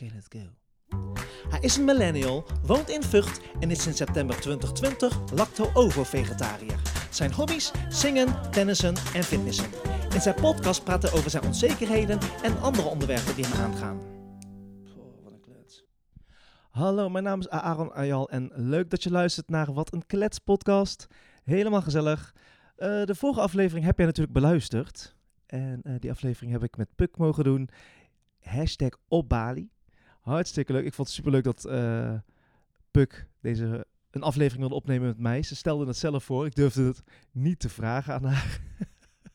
Let's 0.00 0.26
go. 0.28 0.38
Hij 1.48 1.60
is 1.60 1.76
een 1.76 1.84
millennial, 1.84 2.44
woont 2.62 2.88
in 2.88 3.02
Vught 3.02 3.40
en 3.60 3.70
is 3.70 3.82
sinds 3.82 3.98
september 3.98 4.40
2020 4.40 5.32
lacto-ovo-vegetariër. 5.34 6.80
Zijn 7.10 7.32
hobby's? 7.32 7.72
Zingen, 7.88 8.50
tennissen 8.50 8.94
en 9.14 9.24
fitnessen. 9.24 9.70
In 10.14 10.20
zijn 10.20 10.34
podcast 10.34 10.84
praat 10.84 11.02
hij 11.02 11.12
over 11.12 11.30
zijn 11.30 11.44
onzekerheden 11.44 12.18
en 12.42 12.60
andere 12.60 12.88
onderwerpen 12.88 13.34
die 13.34 13.46
hem 13.46 13.60
aangaan. 13.60 13.98
Oh, 14.96 15.22
wat 15.22 15.32
een 15.32 15.40
klets. 15.40 15.84
Hallo, 16.70 17.08
mijn 17.08 17.24
naam 17.24 17.40
is 17.40 17.48
Aaron 17.48 17.92
Ayal 17.92 18.30
en 18.30 18.50
leuk 18.54 18.90
dat 18.90 19.02
je 19.02 19.10
luistert 19.10 19.48
naar 19.48 19.72
Wat 19.72 19.92
een 19.92 20.06
Klets 20.06 20.38
podcast. 20.38 21.06
Helemaal 21.44 21.82
gezellig. 21.82 22.34
Eh, 22.76 23.04
de 23.04 23.14
vorige 23.14 23.40
aflevering 23.40 23.86
heb 23.86 23.96
jij 23.96 24.06
natuurlijk 24.06 24.34
beluisterd. 24.34 25.16
En 25.46 25.82
eh, 25.82 25.94
die 25.98 26.10
aflevering 26.10 26.52
heb 26.52 26.62
ik 26.62 26.76
met 26.76 26.94
Puk 26.94 27.16
mogen 27.16 27.44
doen. 27.44 27.68
Hashtag 28.40 28.90
op 29.08 29.28
Bali. 29.28 29.72
Hartstikke 30.24 30.72
leuk. 30.72 30.84
Ik 30.84 30.94
vond 30.94 31.08
het 31.08 31.16
superleuk 31.16 31.44
dat 31.44 31.66
uh, 31.66 32.14
Puk 32.90 33.26
deze 33.40 33.86
een 34.10 34.22
aflevering 34.22 34.60
wilde 34.60 34.74
opnemen 34.74 35.06
met 35.06 35.18
mij. 35.18 35.42
Ze 35.42 35.56
stelde 35.56 35.86
het 35.86 35.96
zelf 35.96 36.24
voor. 36.24 36.46
Ik 36.46 36.54
durfde 36.54 36.82
het 36.82 37.02
niet 37.32 37.58
te 37.58 37.68
vragen 37.68 38.14
aan 38.14 38.24
haar. 38.24 38.60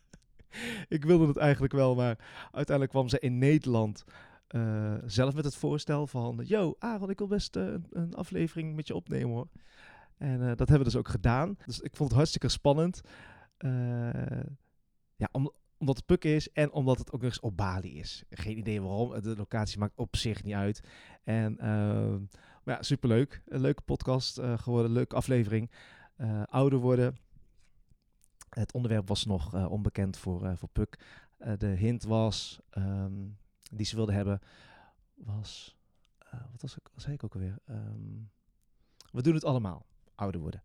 ik 0.98 1.06
wilde 1.06 1.28
het 1.28 1.38
eigenlijk 1.38 1.74
wel, 1.74 1.96
maar 1.96 2.18
uiteindelijk 2.52 2.90
kwam 2.90 3.10
ze 3.10 3.20
in 3.20 3.38
Nederland 3.38 4.04
uh, 4.56 4.94
zelf 5.06 5.36
met 5.36 5.46
het 5.46 5.56
voorstel 5.56 6.08
van... 6.08 6.42
Yo, 6.46 6.76
Aaron, 6.80 7.10
ik 7.10 7.18
wil 7.18 7.28
best 7.28 7.56
uh, 7.56 7.74
een 7.90 8.14
aflevering 8.14 8.76
met 8.76 8.88
je 8.88 8.96
opnemen 8.96 9.30
hoor. 9.30 9.48
En 10.18 10.40
dat 10.40 10.58
hebben 10.58 10.78
we 10.78 10.84
dus 10.84 10.96
ook 10.96 11.08
gedaan. 11.08 11.58
Dus 11.66 11.80
ik 11.80 11.96
vond 11.96 12.10
het 12.10 12.18
hartstikke 12.18 12.50
spannend. 12.50 13.02
ja, 15.16 15.30
om, 15.32 15.52
omdat 15.80 15.96
het 15.96 16.06
Puk 16.06 16.24
is 16.24 16.52
en 16.52 16.72
omdat 16.72 16.98
het 16.98 17.12
ook 17.12 17.22
nog 17.22 17.30
eens 17.30 17.40
op 17.40 17.58
Bali 17.58 18.00
is. 18.00 18.24
Geen 18.30 18.58
idee 18.58 18.82
waarom. 18.82 19.22
De 19.22 19.36
locatie 19.36 19.80
maakt 19.80 19.98
op 19.98 20.16
zich 20.16 20.44
niet 20.44 20.54
uit. 20.54 20.82
En 21.24 21.54
uh, 21.54 22.16
maar 22.64 22.76
ja, 22.76 22.82
superleuk. 22.82 23.42
Een 23.48 23.62
leuke 23.62 23.82
podcast 23.82 24.40
uh, 24.40 24.58
geworden. 24.58 24.92
Leuke 24.92 25.16
aflevering. 25.16 25.72
Uh, 26.18 26.44
ouder 26.44 26.80
worden. 26.80 27.18
Het 28.50 28.74
onderwerp 28.74 29.08
was 29.08 29.26
nog 29.26 29.56
uh, 29.56 29.72
onbekend 29.72 30.18
voor, 30.18 30.58
voor 30.58 30.70
Puk. 30.70 31.00
de 31.58 31.68
hint 31.68 32.04
was, 32.04 32.60
um, 32.78 33.38
die 33.72 33.86
ze 33.86 33.96
wilde 33.96 34.14
hebben, 34.14 34.40
was... 35.16 35.78
wat 36.52 36.62
was 36.62 36.76
ik, 36.78 36.90
zei 36.96 37.14
ik 37.14 37.24
ook 37.24 37.34
alweer? 37.34 37.58
Um, 37.70 38.30
we 39.12 39.22
doen 39.22 39.34
het 39.34 39.44
allemaal. 39.46 39.86
Ouder 40.16 40.42
worden. 40.42 40.64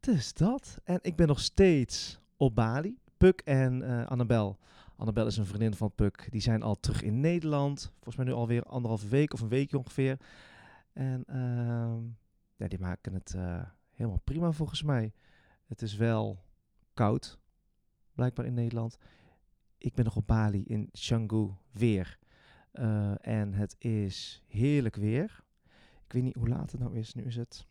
Dus 0.00 0.32
dat. 0.32 0.78
En 0.84 0.98
ik 1.02 1.16
ben 1.16 1.26
nog 1.26 1.40
steeds 1.40 2.20
op 2.36 2.54
Bali. 2.54 2.98
Puk 3.16 3.40
en 3.40 3.80
uh, 3.80 4.06
Annabel. 4.06 4.58
Annabel 4.96 5.26
is 5.26 5.36
een 5.36 5.46
vriendin 5.46 5.74
van 5.74 5.94
Puk. 5.94 6.28
Die 6.30 6.40
zijn 6.40 6.62
al 6.62 6.80
terug 6.80 7.02
in 7.02 7.20
Nederland. 7.20 7.92
Volgens 7.92 8.16
mij 8.16 8.24
nu 8.24 8.32
alweer 8.32 8.62
anderhalve 8.62 9.08
week 9.08 9.32
of 9.32 9.40
een 9.40 9.48
weekje 9.48 9.78
ongeveer. 9.78 10.20
En 10.92 11.24
uh, 11.30 11.96
ja, 12.56 12.68
die 12.68 12.78
maken 12.78 13.14
het 13.14 13.34
uh, 13.36 13.62
helemaal 13.90 14.20
prima 14.24 14.52
volgens 14.52 14.82
mij. 14.82 15.12
Het 15.66 15.82
is 15.82 15.96
wel 15.96 16.42
koud, 16.94 17.38
blijkbaar 18.14 18.46
in 18.46 18.54
Nederland. 18.54 18.98
Ik 19.78 19.94
ben 19.94 20.04
nog 20.04 20.16
op 20.16 20.26
Bali 20.26 20.64
in 20.64 20.88
Canggu 20.92 21.50
weer. 21.70 22.18
Uh, 22.72 23.26
en 23.26 23.52
het 23.52 23.76
is 23.78 24.42
heerlijk 24.46 24.96
weer. 24.96 25.44
Ik 26.04 26.12
weet 26.12 26.22
niet 26.22 26.34
hoe 26.34 26.48
laat 26.48 26.70
het 26.70 26.80
nou 26.80 26.96
is. 26.96 27.14
Nu 27.14 27.24
is 27.24 27.36
het 27.36 27.66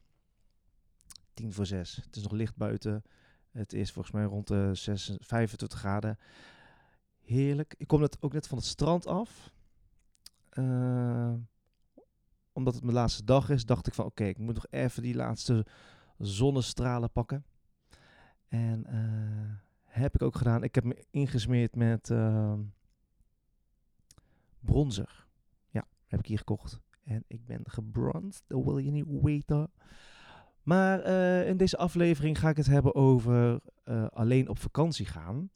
tien 1.33 1.53
voor 1.53 1.65
zes. 1.65 1.95
Het 1.95 2.15
is 2.15 2.23
nog 2.23 2.31
licht 2.31 2.55
buiten. 2.55 3.03
Het 3.55 3.73
is 3.73 3.91
volgens 3.91 4.13
mij 4.13 4.23
rond 4.23 4.47
de 4.47 4.69
6, 4.73 5.15
25 5.19 5.79
graden. 5.79 6.17
Heerlijk. 7.21 7.75
Ik 7.77 7.87
kom 7.87 7.99
net, 7.99 8.17
ook 8.19 8.33
net 8.33 8.47
van 8.47 8.57
het 8.57 8.67
strand 8.67 9.07
af. 9.07 9.53
Uh, 10.53 11.33
omdat 12.53 12.73
het 12.73 12.83
mijn 12.83 12.95
laatste 12.95 13.23
dag 13.23 13.49
is, 13.49 13.65
dacht 13.65 13.87
ik 13.87 13.93
van 13.93 14.05
oké, 14.05 14.23
ik 14.23 14.37
moet 14.37 14.53
nog 14.53 14.65
even 14.69 15.01
die 15.01 15.15
laatste 15.15 15.65
zonnestralen 16.17 17.11
pakken. 17.11 17.45
En 18.47 18.85
uh, 18.89 19.55
heb 19.83 20.15
ik 20.15 20.21
ook 20.21 20.35
gedaan. 20.35 20.63
Ik 20.63 20.75
heb 20.75 20.83
me 20.83 21.05
ingesmeerd 21.09 21.75
met 21.75 22.09
uh, 22.09 22.53
bronzer. 24.59 25.27
Ja, 25.69 25.87
heb 26.05 26.19
ik 26.19 26.25
hier 26.25 26.37
gekocht. 26.37 26.79
En 27.03 27.23
ik 27.27 27.45
ben 27.45 27.61
gebronzed, 27.63 28.43
dat 28.47 28.63
wil 28.63 28.77
je 28.77 28.91
niet 28.91 29.21
weten. 29.21 29.71
Maar 30.65 31.07
uh, 31.07 31.47
in 31.47 31.57
deze 31.57 31.77
aflevering 31.77 32.39
ga 32.39 32.49
ik 32.49 32.57
het 32.57 32.65
hebben 32.65 32.95
over 32.95 33.59
uh, 33.85 34.05
alleen 34.07 34.49
op 34.49 34.59
vakantie 34.59 35.05
gaan. 35.05 35.49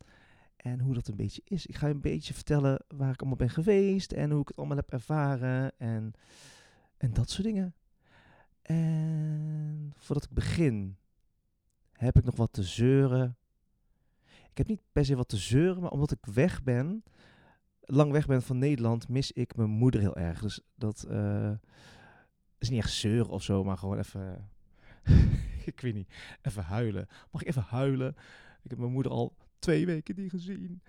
En 0.55 0.79
hoe 0.79 0.93
dat 0.93 1.07
een 1.07 1.15
beetje 1.15 1.41
is. 1.45 1.65
Ik 1.65 1.75
ga 1.75 1.87
je 1.87 1.93
een 1.93 2.01
beetje 2.01 2.33
vertellen 2.33 2.83
waar 2.87 3.11
ik 3.11 3.19
allemaal 3.19 3.37
ben 3.37 3.49
geweest. 3.49 4.11
En 4.11 4.31
hoe 4.31 4.41
ik 4.41 4.47
het 4.47 4.57
allemaal 4.57 4.77
heb 4.77 4.91
ervaren. 4.91 5.71
En, 5.77 6.13
en 6.97 7.13
dat 7.13 7.29
soort 7.29 7.43
dingen. 7.43 7.73
En 8.61 9.93
voordat 9.97 10.23
ik 10.23 10.31
begin, 10.31 10.97
heb 11.91 12.17
ik 12.17 12.23
nog 12.23 12.35
wat 12.35 12.53
te 12.53 12.63
zeuren. 12.63 13.37
Ik 14.49 14.57
heb 14.57 14.67
niet 14.67 14.81
per 14.91 15.05
se 15.05 15.15
wat 15.15 15.29
te 15.29 15.37
zeuren, 15.37 15.81
maar 15.81 15.91
omdat 15.91 16.11
ik 16.11 16.25
weg 16.33 16.63
ben, 16.63 17.03
lang 17.79 18.11
weg 18.11 18.25
ben 18.25 18.41
van 18.41 18.57
Nederland, 18.57 19.07
mis 19.07 19.31
ik 19.31 19.55
mijn 19.55 19.69
moeder 19.69 20.01
heel 20.01 20.15
erg. 20.15 20.41
Dus 20.41 20.61
dat 20.75 21.05
uh, 21.09 21.51
is 22.57 22.69
niet 22.69 22.79
echt 22.79 22.93
zeuren 22.93 23.31
of 23.31 23.43
zo, 23.43 23.63
maar 23.63 23.77
gewoon 23.77 23.97
even 23.97 24.49
ik 25.65 25.79
weet 25.81 25.93
niet, 25.93 26.13
even 26.41 26.63
huilen. 26.63 27.07
Mag 27.31 27.41
ik 27.41 27.47
even 27.47 27.61
huilen? 27.61 28.15
Ik 28.63 28.69
heb 28.69 28.79
mijn 28.79 28.91
moeder 28.91 29.11
al 29.11 29.35
twee 29.59 29.85
weken 29.85 30.15
niet 30.15 30.29
gezien. 30.29 30.81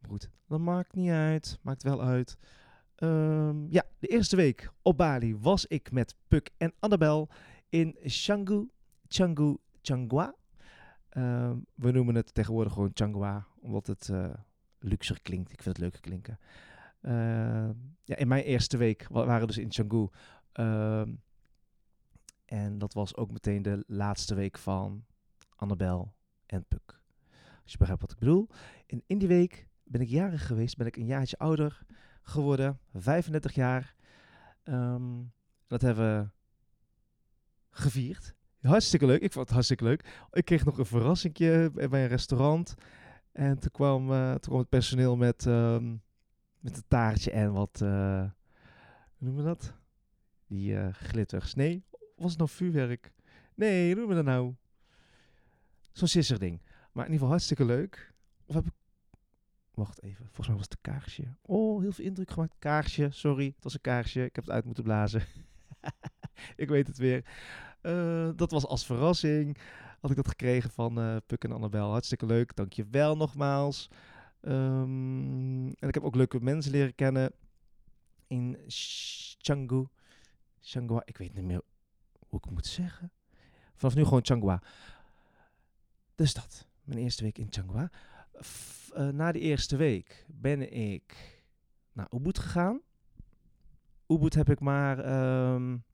Maar 0.00 0.10
goed, 0.10 0.30
dat 0.46 0.60
maakt 0.60 0.94
niet 0.94 1.10
uit. 1.10 1.58
Maakt 1.62 1.82
wel 1.82 2.02
uit. 2.02 2.36
Um, 2.98 3.66
ja, 3.70 3.84
de 3.98 4.06
eerste 4.06 4.36
week 4.36 4.72
op 4.82 4.96
Bali 4.96 5.36
was 5.36 5.66
ik 5.66 5.92
met 5.92 6.16
Puk 6.28 6.50
en 6.56 6.72
Annabel 6.78 7.28
in 7.68 7.96
Canggu, 8.02 8.68
Canggu, 9.08 9.56
Changhua. 9.82 10.34
Um, 11.16 11.66
we 11.74 11.90
noemen 11.90 12.14
het 12.14 12.34
tegenwoordig 12.34 12.72
gewoon 12.72 12.90
Changhua, 12.94 13.46
omdat 13.60 13.86
het 13.86 14.08
uh, 14.08 14.34
luxer 14.78 15.22
klinkt. 15.22 15.52
Ik 15.52 15.62
vind 15.62 15.76
het 15.76 15.84
leuker 15.84 16.00
klinken. 16.00 16.38
Uh, 17.02 17.12
ja, 18.04 18.16
in 18.16 18.28
mijn 18.28 18.44
eerste 18.44 18.76
week 18.76 19.06
waren 19.08 19.40
we 19.40 19.46
dus 19.46 19.58
in 19.58 19.68
Canggu. 19.68 20.08
En 22.44 22.78
dat 22.78 22.94
was 22.94 23.16
ook 23.16 23.30
meteen 23.30 23.62
de 23.62 23.84
laatste 23.86 24.34
week 24.34 24.58
van 24.58 25.04
Annabel 25.56 26.14
en 26.46 26.64
Puk. 26.68 27.00
Als 27.62 27.72
je 27.72 27.78
begrijpt 27.78 28.02
wat 28.02 28.12
ik 28.12 28.18
bedoel. 28.18 28.48
En 28.86 29.02
in 29.06 29.18
die 29.18 29.28
week 29.28 29.68
ben 29.84 30.00
ik 30.00 30.08
jarig 30.08 30.46
geweest, 30.46 30.76
ben 30.76 30.86
ik 30.86 30.96
een 30.96 31.06
jaartje 31.06 31.38
ouder 31.38 31.82
geworden, 32.22 32.78
35 32.92 33.54
jaar. 33.54 33.94
Um, 34.64 35.32
dat 35.66 35.80
hebben 35.80 36.20
we 36.20 36.30
gevierd. 37.70 38.34
Hartstikke 38.60 39.06
leuk, 39.06 39.20
ik 39.20 39.32
vond 39.32 39.44
het 39.44 39.54
hartstikke 39.54 39.84
leuk. 39.84 40.26
Ik 40.30 40.44
kreeg 40.44 40.64
nog 40.64 40.78
een 40.78 40.86
verrassingje 40.86 41.70
bij 41.74 42.02
een 42.02 42.08
restaurant. 42.08 42.74
En 43.32 43.58
toen 43.58 43.70
kwam, 43.70 44.10
uh, 44.10 44.30
toen 44.30 44.40
kwam 44.40 44.58
het 44.58 44.68
personeel 44.68 45.16
met, 45.16 45.44
um, 45.44 46.02
met 46.58 46.76
een 46.76 46.84
taartje 46.88 47.30
en 47.30 47.52
wat, 47.52 47.80
uh, 47.82 48.20
hoe 48.20 48.32
noemen 49.18 49.42
we 49.44 49.48
dat? 49.48 49.74
Die 50.46 50.72
uh, 50.72 50.88
glitters. 50.92 51.54
Nee, 51.54 51.84
was 52.14 52.30
het 52.30 52.38
nou 52.38 52.50
vuurwerk? 52.50 53.12
Nee, 53.54 53.94
noemen 53.94 54.08
we 54.08 54.14
dat 54.14 54.34
nou? 54.34 54.54
Zo'n 55.92 56.08
sisser 56.08 56.38
ding. 56.38 56.60
Maar 56.62 57.06
in 57.06 57.12
ieder 57.12 57.12
geval 57.12 57.28
hartstikke 57.28 57.64
leuk. 57.64 58.12
Of 58.46 58.54
heb 58.54 58.66
ik... 58.66 58.72
Wacht 59.74 60.02
even, 60.02 60.24
volgens 60.24 60.46
mij 60.46 60.56
was 60.56 60.66
het 60.68 60.74
een 60.74 60.92
kaarsje. 60.92 61.36
Oh, 61.42 61.80
heel 61.80 61.92
veel 61.92 62.04
indruk 62.04 62.30
gemaakt. 62.30 62.54
Kaarsje, 62.58 63.08
sorry, 63.10 63.46
het 63.46 63.64
was 63.64 63.74
een 63.74 63.80
kaarsje. 63.80 64.24
Ik 64.24 64.34
heb 64.34 64.44
het 64.44 64.54
uit 64.54 64.64
moeten 64.64 64.84
blazen. 64.84 65.22
ik 66.56 66.68
weet 66.68 66.86
het 66.86 66.96
weer. 66.96 67.24
Uh, 67.82 68.30
dat 68.36 68.50
was 68.50 68.66
als 68.66 68.86
verrassing. 68.86 69.58
Had 70.00 70.10
ik 70.10 70.16
dat 70.16 70.28
gekregen 70.28 70.70
van 70.70 70.98
uh, 70.98 71.16
Puk 71.26 71.44
en 71.44 71.52
Annabel. 71.52 71.90
Hartstikke 71.90 72.26
leuk, 72.26 72.56
dankjewel 72.56 73.16
nogmaals. 73.16 73.90
Um, 74.40 75.66
en 75.66 75.88
ik 75.88 75.94
heb 75.94 76.04
ook 76.04 76.14
leuke 76.14 76.40
mensen 76.40 76.72
leren 76.72 76.94
kennen 76.94 77.32
in 78.26 78.58
Canggu. 79.38 79.86
Changhua, 80.60 81.02
ik 81.04 81.16
weet 81.16 81.34
niet 81.34 81.44
meer 81.44 81.62
ik 82.34 82.50
moet 82.50 82.66
zeggen. 82.66 83.12
Vanaf 83.74 83.94
nu 83.94 84.04
gewoon 84.04 84.24
Changhua. 84.24 84.62
Dus 86.14 86.34
dat. 86.34 86.66
Mijn 86.84 86.98
eerste 86.98 87.22
week 87.22 87.38
in 87.38 87.46
Changhua. 87.50 87.90
Uh, 88.96 89.08
na 89.08 89.32
de 89.32 89.38
eerste 89.38 89.76
week 89.76 90.26
ben 90.28 90.72
ik 90.72 91.42
naar 91.92 92.06
Ubud 92.10 92.38
gegaan. 92.38 92.80
Ubud 94.06 94.34
heb 94.34 94.50
ik 94.50 94.60
maar 94.60 94.98
um, 95.54 95.84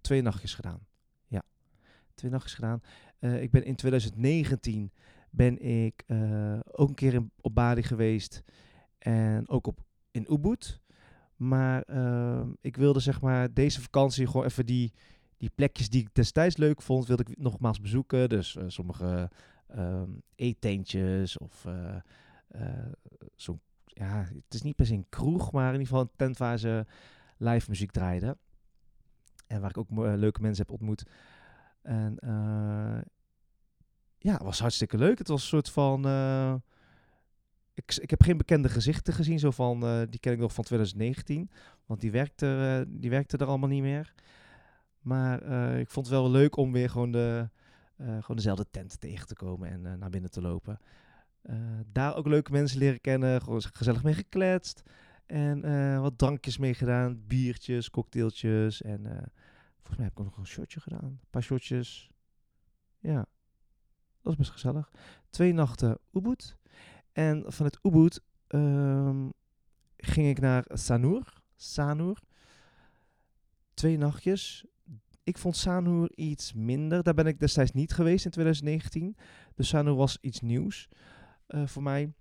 twee 0.00 0.22
nachtjes 0.22 0.54
gedaan. 0.54 0.86
Ja, 1.26 1.42
twee 2.14 2.30
nachtjes 2.30 2.54
gedaan. 2.54 2.82
Uh, 3.20 3.42
ik 3.42 3.50
ben 3.50 3.64
in 3.64 3.76
2019 3.76 4.92
ben 5.30 5.62
ik 5.62 6.04
uh, 6.06 6.58
ook 6.72 6.88
een 6.88 6.94
keer 6.94 7.14
in, 7.14 7.30
op 7.40 7.54
Bali 7.54 7.82
geweest. 7.82 8.42
En 8.98 9.48
ook 9.48 9.66
op, 9.66 9.84
in 10.10 10.32
Ubud. 10.32 10.80
Maar 11.40 11.84
uh, 11.90 12.42
ik 12.60 12.76
wilde 12.76 13.00
zeg 13.00 13.20
maar 13.20 13.52
deze 13.52 13.80
vakantie 13.80 14.26
gewoon 14.26 14.44
even 14.44 14.66
die, 14.66 14.92
die 15.36 15.50
plekjes 15.54 15.88
die 15.88 16.00
ik 16.00 16.14
destijds 16.14 16.56
leuk 16.56 16.82
vond, 16.82 17.06
wilde 17.06 17.24
ik 17.28 17.38
nogmaals 17.38 17.80
bezoeken. 17.80 18.28
Dus 18.28 18.56
uh, 18.56 18.64
sommige 18.66 19.30
uh, 19.76 20.02
eetentjes 20.34 21.38
of 21.38 21.64
uh, 21.64 21.96
zo'n 23.36 23.60
ja, 23.84 24.18
het 24.18 24.54
is 24.54 24.62
niet 24.62 24.76
per 24.76 24.86
se 24.86 24.94
een 24.94 25.06
kroeg, 25.08 25.52
maar 25.52 25.66
in 25.66 25.72
ieder 25.72 25.86
geval 25.86 26.02
een 26.02 26.16
tent 26.16 26.38
waar 26.38 26.58
ze 26.58 26.86
live 27.36 27.70
muziek 27.70 27.90
draaiden. 27.90 28.38
En 29.46 29.60
waar 29.60 29.70
ik 29.70 29.78
ook 29.78 29.90
leuke 29.90 30.40
mensen 30.40 30.64
heb 30.66 30.72
ontmoet. 30.72 31.04
En 31.82 32.18
eh, 32.18 33.02
ja, 34.18 34.32
het 34.32 34.42
was 34.42 34.60
hartstikke 34.60 34.98
leuk. 34.98 35.18
Het 35.18 35.28
was 35.28 35.42
een 35.42 35.48
soort 35.48 35.70
van. 35.70 36.02
Ik, 37.80 37.96
ik 37.96 38.10
heb 38.10 38.22
geen 38.22 38.36
bekende 38.36 38.68
gezichten 38.68 39.14
gezien, 39.14 39.38
zo 39.38 39.50
van. 39.50 39.82
eh, 39.82 40.02
die 40.10 40.20
ken 40.20 40.32
ik 40.32 40.38
nog 40.38 40.52
van 40.52 40.64
2019. 40.64 41.50
Want 41.86 42.00
die 42.00 42.10
werkte, 42.10 42.46
eh, 42.86 42.92
die 43.00 43.10
werkte 43.10 43.36
er 43.36 43.46
allemaal 43.46 43.68
niet 43.68 43.82
meer. 43.82 44.14
Maar 45.00 45.42
eh, 45.42 45.80
ik 45.80 45.90
vond 45.90 46.06
het 46.06 46.14
wel 46.14 46.30
leuk 46.30 46.56
om 46.56 46.72
weer 46.72 46.90
gewoon, 46.90 47.12
de, 47.12 47.48
gewoon 47.98 48.36
dezelfde 48.36 48.66
tent 48.70 49.00
tegen 49.00 49.26
te 49.26 49.34
komen 49.34 49.70
en 49.70 49.98
naar 49.98 50.10
binnen 50.10 50.30
te 50.30 50.40
lopen. 50.40 50.78
Daar 51.86 52.16
ook 52.16 52.26
leuke 52.26 52.52
mensen 52.52 52.78
leren 52.78 53.00
kennen, 53.00 53.42
gewoon 53.42 53.62
gezellig 53.62 54.02
mee 54.02 54.14
gekletst. 54.14 54.82
En 55.26 55.60
wat 56.00 56.18
drankjes 56.18 56.58
mee 56.58 56.74
gedaan, 56.74 57.26
biertjes, 57.26 57.90
cocktailtjes. 57.90 58.82
En 58.82 59.02
volgens 59.76 59.96
mij 59.96 60.04
heb 60.04 60.12
ik 60.12 60.20
ook 60.20 60.24
nog 60.24 60.36
een 60.36 60.46
shotje 60.46 60.80
gedaan. 60.80 61.04
Een 61.04 61.20
paar 61.30 61.42
shotjes. 61.42 62.10
Ja, 62.98 63.16
dat 63.16 63.26
was 64.22 64.36
best 64.36 64.50
gezellig. 64.50 64.90
Twee 65.30 65.52
nachten 65.52 65.98
Ubud. 66.12 66.56
En 67.12 67.44
vanuit 67.46 67.78
Ubud 67.82 68.20
ehm, 68.46 69.28
ging 69.96 70.28
ik 70.28 70.40
naar 70.40 70.64
Sanur. 70.68 71.42
Sanur. 71.56 72.18
Twee 73.74 73.98
nachtjes. 73.98 74.64
Ik 75.22 75.38
vond 75.38 75.56
Sanur 75.56 76.12
iets 76.14 76.52
minder. 76.52 77.02
Daar 77.02 77.14
ben 77.14 77.26
ik 77.26 77.40
destijds 77.40 77.72
niet 77.72 77.92
geweest 77.92 78.24
in 78.24 78.30
2019. 78.30 79.16
Dus 79.54 79.68
Sanur 79.68 79.94
was 79.94 80.18
iets 80.20 80.40
nieuws 80.40 80.88
eh, 81.46 81.66
voor 81.66 81.82
mij. 81.82 82.12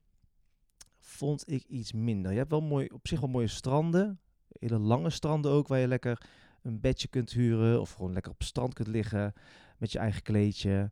Vond 1.00 1.52
ik 1.52 1.64
iets 1.64 1.94
minder. 1.94 2.32
Je 2.32 2.38
hebt 2.38 2.52
wel 2.52 2.62
mooi, 2.62 2.88
op 2.88 3.08
zich 3.08 3.20
wel 3.20 3.30
mooie 3.30 3.48
stranden. 3.48 4.20
Hele 4.50 4.78
lange 4.78 5.10
stranden 5.10 5.52
ook, 5.52 5.68
waar 5.68 5.80
je 5.80 5.88
lekker 5.88 6.28
een 6.62 6.80
bedje 6.80 7.08
kunt 7.08 7.32
huren. 7.32 7.82
Of 7.82 7.92
gewoon 7.92 8.14
lekker 8.14 8.32
op 8.32 8.38
het 8.38 8.48
strand 8.48 8.74
kunt 8.74 8.88
liggen 8.88 9.34
met 9.78 9.92
je 9.92 10.00
eigen 10.00 10.22
kleedje. 10.22 10.92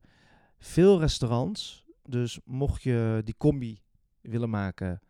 Veel 0.60 1.00
restaurants. 1.00 1.86
Dus 2.04 2.40
mocht 2.46 2.84
je 2.84 3.22
die 3.24 3.38
combi 3.38 3.82
willen 4.27 4.50
maken. 4.50 5.01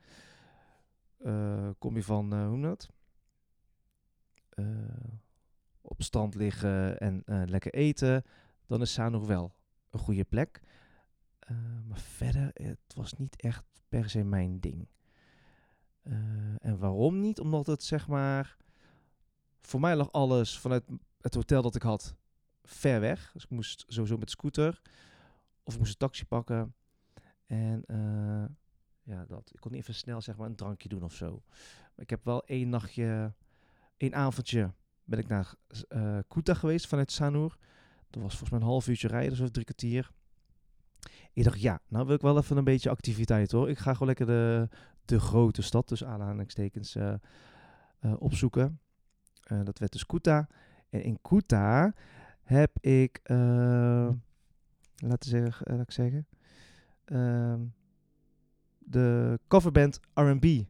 eh 1.18 1.70
combi 1.80 2.04
van, 2.04 2.34
eh, 2.34 2.48
hoe 2.48 2.58
je 2.58 2.64
dat? 2.64 2.90
Eh, 4.50 4.66
op 5.82 6.02
strand 6.02 6.36
liggen 6.36 7.00
en 7.00 7.24
lekker 7.26 7.74
eten. 7.74 8.24
Dan 8.66 8.82
is 8.82 8.94
Sanur 8.94 9.26
wel 9.26 9.56
een 9.90 10.00
goede 10.00 10.24
plek. 10.24 10.62
Maar 11.88 12.00
verder, 12.00 12.50
het 12.54 12.94
was 12.96 13.14
niet 13.14 13.42
echt 13.42 13.66
per 13.90 14.10
se 14.10 14.24
mijn 14.24 14.60
ding. 14.60 14.88
En 16.60 16.78
waarom 16.78 17.20
niet? 17.20 17.40
Omdat 17.40 17.68
het 17.68 17.84
zeg 17.84 18.08
maar... 18.08 18.58
Voor 19.62 19.80
mij 19.80 19.96
lag 19.96 20.12
alles 20.12 20.60
vanuit 20.60 20.84
het 21.22 21.34
hotel 21.34 21.62
dat 21.62 21.76
ik 21.76 21.82
had 21.82 22.16
ver 22.64 23.00
weg. 23.00 23.32
Dus 23.34 23.44
ik 23.44 23.50
moest 23.50 23.84
sowieso 23.88 24.18
met 24.18 24.30
scooter. 24.30 24.82
Of 25.64 25.74
ik 25.74 25.80
moest 25.80 25.92
een 25.92 25.98
taxi 25.98 26.26
pakken. 26.26 26.76
En 27.46 27.84
ja, 29.08 29.26
dat. 29.26 29.50
Ik 29.54 29.60
kon 29.60 29.74
even 29.74 29.96
snel 29.96 30.22
zeg 30.22 30.38
maar 30.38 30.48
een 30.48 30.56
drankje 30.56 30.90
doen 30.90 31.04
of 31.04 31.14
zo. 31.14 31.42
Ik 31.96 32.10
heb 32.10 32.24
wel 32.24 32.46
één 32.46 32.70
nachtje, 32.70 33.34
één 33.98 34.16
avondje 34.16 34.74
ben 35.04 35.20
ik 35.20 35.28
naar 35.28 35.54
eh 35.88 36.18
Kuta 36.28 36.54
geweest 36.54 36.88
vanuit 36.88 37.12
Sanur. 37.12 37.58
Dat 38.10 38.22
was 38.22 38.32
volgens 38.32 38.50
mij 38.50 38.60
een 38.60 38.66
half 38.66 38.88
uurtje 38.88 39.08
rijden, 39.08 39.38
dus 39.38 39.52
drie 39.52 39.66
kwartier. 39.66 40.12
Ik 41.34 41.44
dacht, 41.44 41.62
ja, 41.62 41.82
nou 41.88 42.06
wil 42.06 42.16
ik 42.16 42.22
wel 42.22 42.38
even 42.38 42.58
een 42.58 42.64
beetje 42.64 42.90
activiteit 42.90 43.52
hoor. 43.52 43.70
Ik 43.70 43.78
ga 43.78 43.92
gewoon 43.92 44.08
lekker 44.08 44.26
de, 44.26 44.70
de 45.06 45.20
grote 45.20 45.62
stad, 45.62 45.88
dus 45.88 46.04
aanhalingstekens, 46.04 46.96
eh, 46.96 47.14
opzoeken. 48.18 48.80
Dat 49.64 49.80
werd 49.80 49.92
dus 49.92 50.06
Kuta. 50.06 50.48
En 50.90 51.04
in 51.04 51.22
Kuta 51.22 51.94
heb 52.44 52.78
ik, 52.80 53.20
laten 54.96 55.30
zeggen, 55.30 55.66
eh, 55.66 55.76
laat 55.76 55.88
ik 55.88 55.92
zeggen, 55.92 56.28
ehm, 57.06 57.62
de 58.90 59.40
coverband 59.48 60.00
R&B 60.14 60.46
eh, 60.46 60.66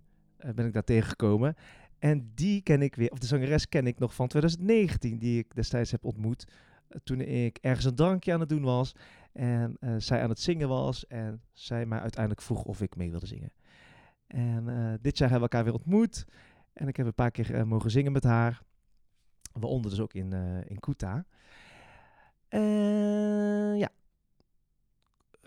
ben 0.55 0.65
ik 0.65 0.73
daar 0.73 0.83
tegengekomen. 0.83 1.55
En 1.99 2.31
die 2.35 2.61
ken 2.61 2.81
ik 2.81 2.95
weer, 2.95 3.11
of 3.11 3.19
de 3.19 3.25
zangeres 3.25 3.69
ken 3.69 3.87
ik 3.87 3.99
nog 3.99 4.13
van 4.13 4.27
2019, 4.27 5.17
die 5.17 5.39
ik 5.39 5.55
destijds 5.55 5.91
heb 5.91 6.05
ontmoet. 6.05 6.47
eh, 6.87 6.99
Toen 7.03 7.21
ik 7.21 7.57
ergens 7.61 7.85
een 7.85 7.95
drankje 7.95 8.33
aan 8.33 8.39
het 8.39 8.49
doen 8.49 8.63
was 8.63 8.95
en 9.33 9.77
eh, 9.79 9.95
zij 9.97 10.21
aan 10.21 10.29
het 10.29 10.39
zingen 10.39 10.67
was. 10.67 11.07
En 11.07 11.41
zij 11.53 11.85
mij 11.85 11.99
uiteindelijk 11.99 12.41
vroeg 12.41 12.63
of 12.63 12.81
ik 12.81 12.95
mee 12.95 13.11
wilde 13.11 13.25
zingen. 13.27 13.51
En 14.27 14.65
dit 15.01 15.17
jaar 15.17 15.29
hebben 15.29 15.49
we 15.49 15.55
elkaar 15.55 15.63
weer 15.63 15.73
ontmoet. 15.81 16.25
En 16.73 16.87
ik 16.87 16.97
heb 16.97 17.05
een 17.05 17.13
paar 17.13 17.31
keer 17.31 17.67
mogen 17.67 17.91
zingen 17.91 18.11
met 18.11 18.23
haar. 18.23 18.61
Waaronder 19.53 19.91
dus 19.91 19.99
ook 19.99 20.13
in, 20.13 20.33
in 20.67 20.79
Kuta. 20.79 21.25
Ja, 23.77 23.89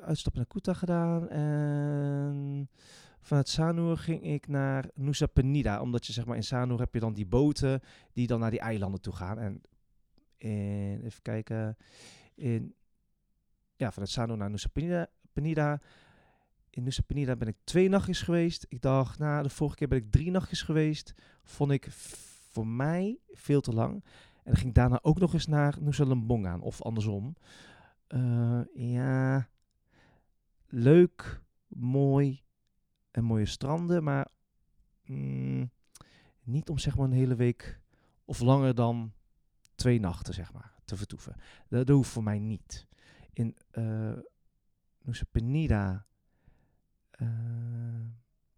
uitstap 0.01 0.35
naar 0.35 0.47
Kuta 0.47 0.75
gedaan. 0.75 1.29
En 1.29 2.71
vanuit 3.21 3.49
Sanur 3.49 3.97
ging 3.97 4.23
ik 4.23 4.49
naar 4.49 4.91
Nusa 4.95 5.27
Penida. 5.27 5.81
Omdat 5.81 6.07
je 6.07 6.13
zeg 6.13 6.27
maar 6.27 6.37
in 6.37 6.45
Sanur 6.45 6.79
heb 6.79 6.95
je 6.95 7.01
dan 7.01 7.13
die 7.13 7.27
boten 7.27 7.81
die 8.13 8.27
dan 8.27 8.41
naar 8.41 8.51
die 8.51 8.61
eilanden 8.61 9.01
toe 9.01 9.13
gaan. 9.13 9.39
En 9.39 9.63
even 11.05 11.23
kijken. 11.23 11.77
In, 12.35 12.75
ja, 13.77 13.91
vanuit 13.93 14.11
Sanur 14.11 14.37
naar 14.37 14.51
Nusa 14.51 14.69
Penida. 15.33 15.81
In 16.71 16.83
Nusa 16.83 17.03
Penida 17.07 17.37
ben 17.37 17.49
ik 17.49 17.57
twee 17.65 17.89
nachtjes 17.89 18.23
geweest. 18.23 18.67
Ik 18.69 18.81
dacht, 18.81 19.19
nou, 19.19 19.43
de 19.43 19.49
vorige 19.49 19.77
keer 19.77 19.89
ben 19.89 19.99
ik 19.99 20.11
drie 20.11 20.31
nachtjes 20.31 20.63
geweest. 20.63 21.15
Vond 21.43 21.71
ik 21.71 21.89
voor 22.51 22.67
mij 22.67 23.19
veel 23.31 23.61
te 23.61 23.73
lang. 23.73 24.05
En 24.45 24.57
ging 24.57 24.75
daarna 24.75 24.99
ook 25.03 25.19
nog 25.19 25.33
eens 25.33 25.47
naar 25.47 25.77
Nusa 25.81 26.05
Lembonga 26.05 26.51
aan. 26.51 26.61
Of 26.61 26.83
andersom. 26.83 27.37
Eh, 28.07 28.61
ja, 28.75 29.49
leuk, 30.71 31.43
mooi 31.67 32.43
en 33.11 33.25
mooie 33.25 33.47
stranden, 33.47 34.03
maar 34.03 34.29
mm, 35.05 35.71
niet 36.43 36.69
om 36.69 36.79
zeg 36.79 36.97
maar 36.97 37.05
een 37.05 37.13
hele 37.13 37.35
week 37.35 37.81
of 38.25 38.41
langer 38.41 38.75
dan 38.75 39.13
twee 39.75 40.01
nachten 40.01 40.35
zeg 40.35 40.53
maar 40.53 40.75
te 40.85 40.97
vertoeven. 40.97 41.37
Dat, 41.69 41.87
dat 41.87 41.97
hoeft 41.97 42.11
voor 42.11 42.23
mij 42.23 42.39
niet. 42.39 42.87
In 43.33 43.57
eh 43.71 44.19
Nusa 45.03 45.25
Penida 45.31 46.07
eh, 47.11 47.29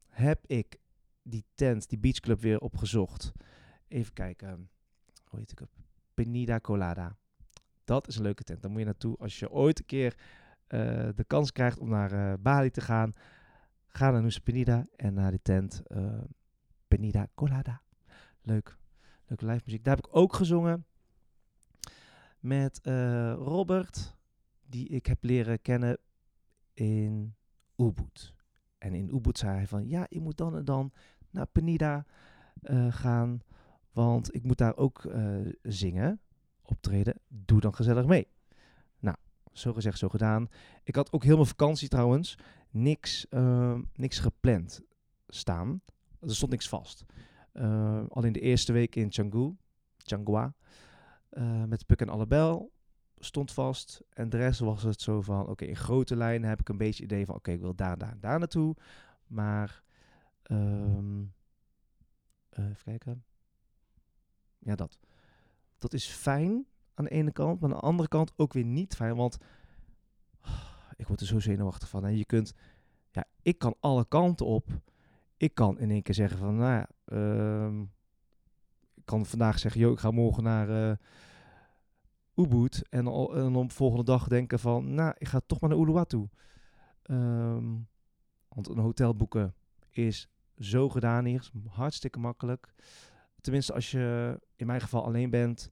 heb 0.08 0.46
ik 0.46 0.78
die 1.22 1.44
tent, 1.54 1.88
die 1.88 1.98
beachclub 1.98 2.40
weer 2.40 2.60
opgezocht. 2.60 3.32
Even 3.88 4.12
kijken, 4.12 4.70
hoe 5.24 5.38
heet 5.38 5.50
ik 5.50 5.58
het? 5.58 5.76
Penida 6.14 6.60
Colada. 6.60 7.16
Dat 7.84 8.08
is 8.08 8.16
een 8.16 8.22
leuke 8.22 8.42
tent. 8.42 8.62
Daar 8.62 8.70
moet 8.70 8.80
je 8.80 8.86
naartoe 8.86 9.16
als 9.18 9.38
je 9.38 9.50
ooit 9.50 9.78
een 9.78 9.84
keer 9.84 10.16
de 11.14 11.24
kans 11.26 11.52
krijgt 11.52 11.78
om 11.78 11.88
naar 11.88 12.12
eh, 12.12 12.38
Bali 12.40 12.70
te 12.70 12.80
gaan. 12.80 13.12
Ga 13.86 14.10
naar 14.10 14.22
Nusa 14.22 14.40
Penida 14.40 14.86
en 14.96 15.14
naar 15.14 15.30
die 15.30 15.42
tent 15.42 15.82
eh, 15.86 16.20
Penida 16.88 17.28
Colada. 17.34 17.80
Leuk. 18.42 18.78
Leuke 19.26 19.46
live 19.46 19.62
muziek. 19.64 19.84
Daar 19.84 19.96
heb 19.96 20.06
ik 20.06 20.16
ook 20.16 20.34
gezongen 20.34 20.86
met 22.38 22.80
eh, 22.80 23.32
Robert, 23.32 24.16
die 24.66 24.88
ik 24.88 25.06
heb 25.06 25.24
leren 25.24 25.62
kennen 25.62 25.98
in 26.74 27.34
Ubud. 27.76 28.34
En 28.78 28.94
in 28.94 29.14
Ubud 29.14 29.38
zei 29.38 29.56
hij 29.56 29.66
van, 29.66 29.88
ja, 29.88 30.06
je 30.08 30.20
moet 30.20 30.36
dan 30.36 30.56
en 30.56 30.64
dan 30.64 30.92
naar 31.30 31.46
Penida 31.46 32.06
eh, 32.62 32.92
gaan, 32.92 33.40
want 33.92 34.34
ik 34.34 34.42
moet 34.42 34.58
daar 34.58 34.76
ook 34.76 35.04
eh, 35.04 35.36
zingen, 35.62 36.20
optreden. 36.62 37.14
Doe 37.28 37.60
dan 37.60 37.74
gezellig 37.74 38.06
mee. 38.06 38.28
Zo 39.52 39.72
gezegd, 39.72 39.98
zo 39.98 40.08
gedaan. 40.08 40.48
Ik 40.84 40.94
had 40.94 41.12
ook 41.12 41.24
heel 41.24 41.34
mijn 41.34 41.48
vakantie 41.48 41.88
trouwens 41.88 42.38
niks, 42.70 43.28
eh, 43.28 43.78
niks 43.94 44.18
gepland 44.18 44.82
staan. 45.28 45.82
Er 46.20 46.34
stond 46.34 46.50
niks 46.50 46.68
vast. 46.68 47.04
Eh, 47.52 48.02
al 48.08 48.24
in 48.24 48.32
de 48.32 48.40
eerste 48.40 48.72
week 48.72 48.96
in 48.96 49.10
Canggu, 49.10 49.56
Changhua, 49.96 50.54
eh, 51.28 51.64
met 51.64 51.86
Puk 51.86 52.00
en 52.00 52.08
Allebel 52.08 52.72
stond 53.18 53.52
vast. 53.52 54.02
En 54.08 54.28
de 54.28 54.36
rest 54.36 54.60
was 54.60 54.82
het 54.82 55.00
zo 55.00 55.20
van, 55.20 55.46
oké, 55.46 55.64
in 55.64 55.76
grote 55.76 56.16
lijnen 56.16 56.48
heb 56.48 56.60
ik 56.60 56.68
een 56.68 56.76
beetje 56.76 57.02
idee 57.02 57.26
van, 57.26 57.34
oké, 57.34 57.50
ik 57.50 57.60
wil 57.60 57.74
daar, 57.74 57.98
daar, 57.98 58.16
daar 58.20 58.38
naartoe. 58.38 58.76
Maar, 59.26 59.82
ehm, 60.42 61.22
eh, 62.48 62.64
even 62.64 62.84
kijken. 62.84 63.24
Ja, 64.58 64.74
dat. 64.74 64.98
Dat 65.78 65.92
is 65.92 66.06
fijn 66.06 66.66
aan 66.94 67.04
de 67.04 67.10
ene 67.10 67.32
kant, 67.32 67.60
maar 67.60 67.70
aan 67.70 67.76
de 67.76 67.82
andere 67.82 68.08
kant 68.08 68.32
ook 68.36 68.52
weer 68.52 68.64
niet 68.64 68.94
fijn, 68.94 69.16
want 69.16 69.38
ik 70.96 71.06
word 71.06 71.20
er 71.20 71.26
zo 71.26 71.40
zenuwachtig 71.40 71.88
van. 71.88 72.04
En 72.04 72.16
je 72.16 72.24
kunt, 72.24 72.54
ja, 73.10 73.24
ik 73.42 73.58
kan 73.58 73.74
alle 73.80 74.04
kanten 74.08 74.46
op. 74.46 74.68
Ik 75.36 75.54
kan 75.54 75.78
in 75.78 75.90
één 75.90 76.02
keer 76.02 76.14
zeggen 76.14 76.38
van, 76.38 76.56
nou 76.56 76.84
ehm, 77.04 77.80
ik 78.94 79.04
kan 79.04 79.26
vandaag 79.26 79.58
zeggen, 79.58 79.80
joh, 79.80 79.92
ik 79.92 79.98
ga 79.98 80.10
morgen 80.10 80.42
naar 80.42 80.90
eh 80.90 80.96
Ubud. 82.34 82.88
En, 82.88 83.06
op 83.06 83.68
de 83.68 83.74
volgende 83.74 84.04
dag 84.04 84.28
denken 84.28 84.58
van, 84.58 84.94
nou, 84.94 85.14
ik 85.18 85.28
ga 85.28 85.40
toch 85.46 85.60
maar 85.60 85.70
naar 85.70 85.78
Uluwatu. 85.78 86.28
Ehm, 87.02 87.74
want 88.48 88.68
een 88.68 88.78
hotel 88.78 89.16
boeken 89.16 89.54
is 89.90 90.28
zo 90.58 90.88
gedaan 90.88 91.24
hier. 91.24 91.50
Hartstikke 91.68 92.18
makkelijk. 92.18 92.74
Tenminste, 93.40 93.72
als 93.72 93.90
je 93.90 94.38
in 94.56 94.66
mijn 94.66 94.80
geval 94.80 95.04
alleen 95.04 95.30
bent, 95.30 95.70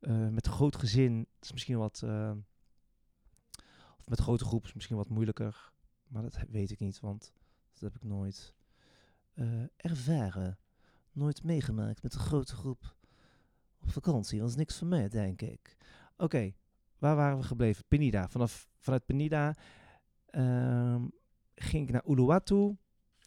uh, 0.00 0.28
met 0.28 0.46
groot 0.46 0.76
gezin, 0.76 1.26
is 1.40 1.52
misschien 1.52 1.78
wat. 1.78 2.02
Uh, 2.04 2.32
of 3.98 4.08
met 4.08 4.20
grote 4.20 4.44
groep 4.44 4.64
is 4.64 4.72
misschien 4.72 4.96
wat 4.96 5.08
moeilijker. 5.08 5.72
Maar 6.08 6.22
dat 6.22 6.38
weet 6.48 6.70
ik 6.70 6.78
niet, 6.78 7.00
want 7.00 7.32
dat 7.72 7.80
heb 7.80 7.94
ik 7.94 8.04
nooit 8.04 8.54
uh, 9.34 9.64
ervaren. 9.76 10.58
Nooit 11.12 11.42
meegemaakt 11.42 12.02
met 12.02 12.14
een 12.14 12.20
grote 12.20 12.54
groep 12.54 12.96
op 13.78 13.90
vakantie. 13.90 14.38
Dat 14.38 14.48
is 14.48 14.56
niks 14.56 14.78
voor 14.78 14.86
mij, 14.86 15.08
denk 15.08 15.42
ik. 15.42 15.76
Oké, 16.16 16.52
waar 16.98 17.16
waren 17.16 17.38
we 17.38 17.44
gebleven? 17.44 17.84
Penida. 17.88 18.28
Vanaf, 18.28 18.68
vanuit 18.78 19.06
Penida 19.06 19.56
uh, 20.30 21.02
ging 21.54 21.86
ik 21.86 21.92
naar 21.92 22.06
Uluwatu. 22.06 22.76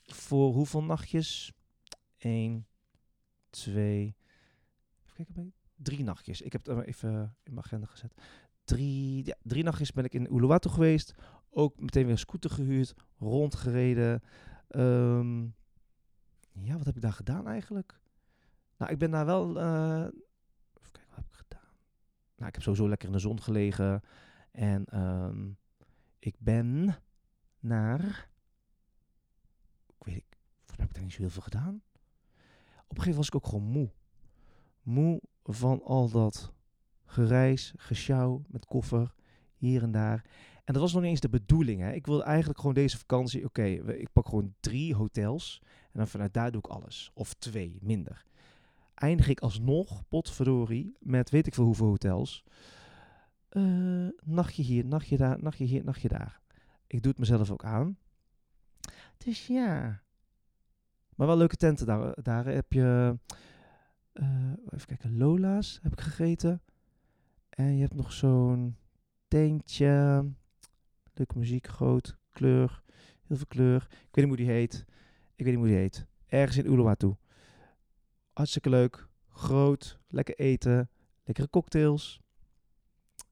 Voor 0.04 0.54
hoeveel 0.54 0.84
nachtjes? 0.84 1.54
Eén, 2.18 2.68
twee, 3.50 4.16
even 5.04 5.13
kijken, 5.13 5.54
drie 5.83 6.03
nachtjes. 6.03 6.41
Ik 6.41 6.51
heb 6.51 6.65
het 6.65 6.85
even 6.85 7.35
in 7.43 7.53
mijn 7.53 7.65
agenda 7.65 7.85
gezet. 7.85 8.13
Drie, 8.63 9.25
ja, 9.25 9.35
drie 9.43 9.63
nachtjes 9.63 9.91
ben 9.91 10.03
ik 10.03 10.13
in 10.13 10.35
Uluwatu 10.35 10.69
geweest. 10.69 11.13
Ook 11.50 11.79
meteen 11.79 12.03
weer 12.03 12.11
een 12.11 12.17
scooter 12.17 12.50
gehuurd, 12.50 12.93
rondgereden. 13.17 14.21
Um, 14.69 15.55
ja, 16.51 16.77
wat 16.77 16.85
heb 16.85 16.95
ik 16.95 17.01
daar 17.01 17.13
gedaan 17.13 17.47
eigenlijk? 17.47 18.00
Nou, 18.77 18.91
ik 18.91 18.97
ben 18.97 19.11
daar 19.11 19.25
wel... 19.25 19.57
Uh, 19.57 20.07
even 20.79 20.91
kijken, 20.91 21.09
wat 21.09 21.15
heb 21.15 21.25
ik 21.25 21.33
gedaan? 21.33 21.69
Nou, 22.35 22.47
ik 22.47 22.53
heb 22.53 22.63
sowieso 22.63 22.89
lekker 22.89 23.07
in 23.07 23.13
de 23.13 23.19
zon 23.19 23.41
gelegen. 23.41 24.01
En 24.51 25.00
um, 25.00 25.57
ik 26.19 26.35
ben 26.39 26.95
naar... 27.59 28.29
Ik 29.88 30.03
weet 30.03 30.15
ik, 30.15 30.38
heb 30.75 30.89
ik 30.89 30.93
daar 30.93 31.03
niet 31.03 31.13
zo 31.13 31.21
heel 31.21 31.29
veel 31.29 31.41
gedaan. 31.41 31.81
Op 32.88 32.97
een 32.97 33.03
gegeven 33.03 33.09
moment 33.09 33.15
was 33.15 33.27
ik 33.27 33.35
ook 33.35 33.47
gewoon 33.47 33.63
moe. 33.63 33.91
Moe 34.81 35.21
van 35.43 35.83
al 35.83 36.10
dat 36.10 36.53
gereis, 37.05 37.74
gesjouw 37.77 38.43
met 38.48 38.65
koffer, 38.65 39.13
hier 39.55 39.83
en 39.83 39.91
daar. 39.91 40.25
En 40.63 40.74
dat 40.74 40.81
was 40.81 40.93
nog 40.93 41.01
niet 41.01 41.12
eens 41.12 41.19
de 41.19 41.29
bedoeling. 41.29 41.81
Hè. 41.81 41.91
Ik 41.91 42.05
wilde 42.05 42.24
eigenlijk 42.24 42.60
gewoon 42.60 42.75
deze 42.75 42.98
vakantie, 42.98 43.45
oké, 43.45 43.63
ik 43.63 44.12
pak 44.12 44.27
gewoon 44.27 44.53
drie 44.60 44.95
hotels. 44.95 45.62
En 45.63 46.00
dan 46.00 46.07
vanuit 46.07 46.33
daar 46.33 46.51
doe 46.51 46.62
ik 46.62 46.71
alles. 46.71 47.12
Of 47.13 47.33
twee, 47.33 47.77
minder. 47.81 48.25
Eindig 48.95 49.27
ik 49.27 49.39
alsnog, 49.39 50.07
potverdorie, 50.07 50.95
met 51.00 51.29
weet 51.29 51.48
ik 51.48 51.53
veel 51.53 51.65
hoeveel 51.65 51.88
hotels. 51.88 52.43
Uh, 53.51 54.07
nachtje 54.24 54.63
hier, 54.63 54.86
nachtje 54.86 55.17
daar, 55.17 55.43
nachtje 55.43 55.65
hier, 55.65 55.83
nachtje 55.83 56.07
daar. 56.07 56.39
Ik 56.88 57.01
doe 57.01 57.12
het 57.12 57.19
mezelf 57.19 57.51
ook 57.51 57.63
aan. 57.63 57.98
Dus 59.17 59.48
ja. 59.48 60.01
Maar 61.15 61.27
wel 61.27 61.38
leuke 61.38 61.55
tenten 61.55 61.86
daar. 61.86 62.13
Daar 62.24 62.45
heb 62.45 62.74
je... 62.74 63.17
Uh, 64.13 64.51
even 64.70 64.88
kijken, 64.88 65.18
Lola's 65.18 65.80
heb 65.82 65.91
ik 65.91 66.01
gegeten. 66.01 66.62
En 67.50 67.75
je 67.75 67.82
hebt 67.82 67.96
nog 67.96 68.13
zo'n 68.13 68.77
tentje. 69.27 70.25
Leuke 71.13 71.38
muziek, 71.38 71.68
groot, 71.68 72.18
kleur, 72.32 72.84
heel 73.27 73.38
veel 73.38 73.46
kleur. 73.48 73.88
Ik 73.89 74.15
weet 74.15 74.25
niet 74.25 74.27
hoe 74.27 74.46
die 74.46 74.56
heet. 74.56 74.86
Ik 75.36 75.46
weet 75.46 75.53
niet 75.53 75.63
hoe 75.63 75.68
die 75.68 75.77
heet. 75.77 76.06
Ergens 76.25 76.58
in 76.58 76.65
Uluwatu. 76.65 77.15
Hartstikke 78.34 78.70
leuk. 78.70 79.10
Groot, 79.30 80.00
lekker 80.08 80.36
eten, 80.39 80.89
lekkere 81.24 81.50
cocktails. 81.50 82.22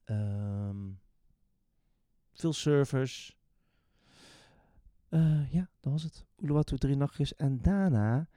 Um, 0.06 1.00
veel 2.32 2.52
servers. 2.52 3.36
Uh, 5.08 5.52
ja, 5.52 5.70
dat 5.80 5.92
was 5.92 6.02
het. 6.02 6.26
Uluwatu 6.36 6.76
drie 6.76 6.96
nachtjes. 6.96 7.34
En 7.34 7.62
daarna 7.62 8.28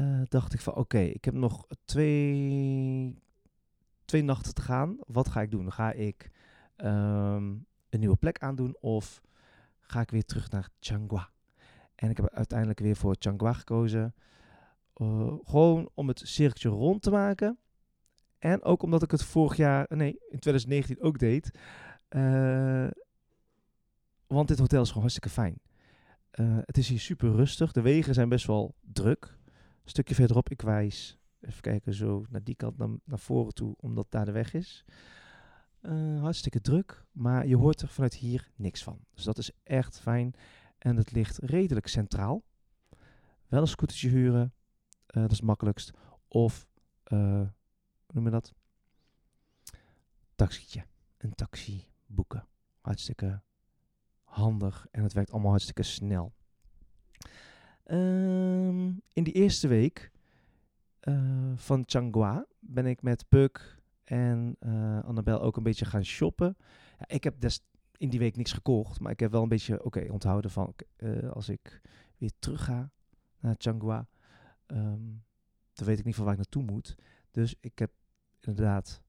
uh, 0.00 0.20
dacht 0.28 0.54
ik 0.54 0.60
van 0.60 0.74
oké, 0.74 0.98
ik 0.98 1.24
heb 1.24 1.34
nog 1.34 1.66
twee, 1.84 3.22
twee 4.04 4.22
nachten 4.22 4.54
te 4.54 4.62
gaan. 4.62 4.96
Wat 5.06 5.28
ga 5.28 5.40
ik 5.40 5.50
doen? 5.50 5.72
Ga 5.72 5.92
ik 5.92 6.30
um, 6.76 7.66
een 7.90 8.00
nieuwe 8.00 8.16
plek 8.16 8.38
aandoen 8.38 8.76
of 8.80 9.22
ga 9.80 10.00
ik 10.00 10.10
weer 10.10 10.24
terug 10.24 10.50
naar 10.50 10.68
Changhua? 10.80 11.30
En 11.94 12.10
ik 12.10 12.16
heb 12.16 12.28
uiteindelijk 12.28 12.78
weer 12.78 12.96
voor 12.96 13.16
Changhua 13.18 13.52
gekozen. 13.52 14.14
Uh, 14.96 15.34
gewoon 15.44 15.90
om 15.94 16.08
het 16.08 16.20
cirkeltje 16.24 16.68
rond 16.68 17.02
te 17.02 17.10
maken. 17.10 17.58
En 18.38 18.62
ook 18.62 18.82
omdat 18.82 19.02
ik 19.02 19.10
het 19.10 19.22
vorig 19.22 19.56
jaar, 19.56 19.86
nee, 19.88 20.18
in 20.28 20.38
2019 20.38 21.00
ook 21.00 21.18
deed. 21.18 21.58
Uh, 22.10 22.88
want 24.26 24.48
dit 24.48 24.58
hotel 24.58 24.80
is 24.80 24.88
gewoon 24.88 25.02
hartstikke 25.02 25.28
fijn. 25.28 25.60
Het 26.66 26.78
is 26.78 26.88
hier 26.88 27.00
super 27.00 27.34
rustig. 27.34 27.72
De 27.72 27.80
wegen 27.80 28.14
zijn 28.14 28.28
best 28.28 28.46
wel 28.46 28.74
druk. 28.80 29.36
Een 29.82 29.90
stukje 29.90 30.14
verderop, 30.14 30.48
ik 30.48 30.62
wijs. 30.62 31.18
Even 31.40 31.60
kijken, 31.60 31.94
zo 31.94 32.24
naar 32.28 32.42
die 32.44 32.54
kant, 32.54 32.78
naar, 32.78 32.88
naar 33.04 33.18
voren 33.18 33.54
toe, 33.54 33.74
omdat 33.80 34.10
daar 34.10 34.24
de 34.24 34.32
weg 34.32 34.54
is. 34.54 34.84
Uh, 35.82 36.20
hartstikke 36.20 36.60
druk, 36.60 37.04
maar 37.12 37.46
je 37.46 37.56
hoort 37.56 37.80
er 37.80 37.88
vanuit 37.88 38.14
hier 38.14 38.50
niks 38.56 38.82
van. 38.82 38.98
Dus 39.14 39.24
dat 39.24 39.38
is 39.38 39.50
echt 39.62 40.00
fijn. 40.00 40.34
En 40.78 40.96
het 40.96 41.12
ligt 41.12 41.38
redelijk 41.38 41.86
centraal. 41.86 42.42
Wel 43.48 43.60
een 43.60 43.66
scootertje 43.66 44.08
huren, 44.08 44.54
uh, 45.06 45.22
dat 45.22 45.30
is 45.30 45.36
het 45.36 45.46
makkelijkst. 45.46 45.90
Of, 46.28 46.68
uh, 47.12 47.18
hoe 47.18 48.14
noem 48.14 48.24
je 48.24 48.30
dat? 48.30 48.54
Taxietje. 50.34 50.84
Een 51.16 51.34
taxi 51.34 51.86
boeken. 52.06 52.46
Hartstikke 52.80 53.42
handig 54.24 54.86
en 54.90 55.02
het 55.02 55.12
werkt 55.12 55.30
allemaal 55.30 55.50
hartstikke 55.50 55.82
snel. 55.82 56.32
Um, 57.92 59.02
in 59.12 59.24
die 59.24 59.32
eerste 59.32 59.68
week 59.68 60.10
uh, 61.08 61.52
van 61.54 61.82
Changhua 61.86 62.46
ben 62.58 62.86
ik 62.86 63.02
met 63.02 63.28
Puk 63.28 63.80
en 64.04 64.56
uh, 64.60 65.04
Annabel 65.04 65.40
ook 65.40 65.56
een 65.56 65.62
beetje 65.62 65.84
gaan 65.84 66.04
shoppen. 66.04 66.56
Ja, 66.98 67.08
ik 67.08 67.24
heb 67.24 67.40
des 67.40 67.64
in 67.96 68.08
die 68.08 68.18
week 68.18 68.36
niks 68.36 68.52
gekocht, 68.52 69.00
maar 69.00 69.12
ik 69.12 69.20
heb 69.20 69.30
wel 69.30 69.42
een 69.42 69.48
beetje 69.48 69.84
oké 69.84 70.06
onthouden 70.10 70.50
van 70.50 70.74
uh, 70.96 71.30
als 71.30 71.48
ik 71.48 71.80
weer 72.16 72.30
terug 72.38 72.64
ga 72.64 72.90
naar 73.38 73.54
Changhua, 73.58 74.08
um, 74.66 75.24
dan 75.72 75.86
weet 75.86 75.98
ik 75.98 76.04
niet 76.04 76.14
van 76.14 76.24
waar 76.24 76.32
ik 76.32 76.38
naartoe 76.38 76.62
moet. 76.62 76.96
Dus 77.30 77.54
ik 77.60 77.78
heb 77.78 77.92
inderdaad, 78.40 79.02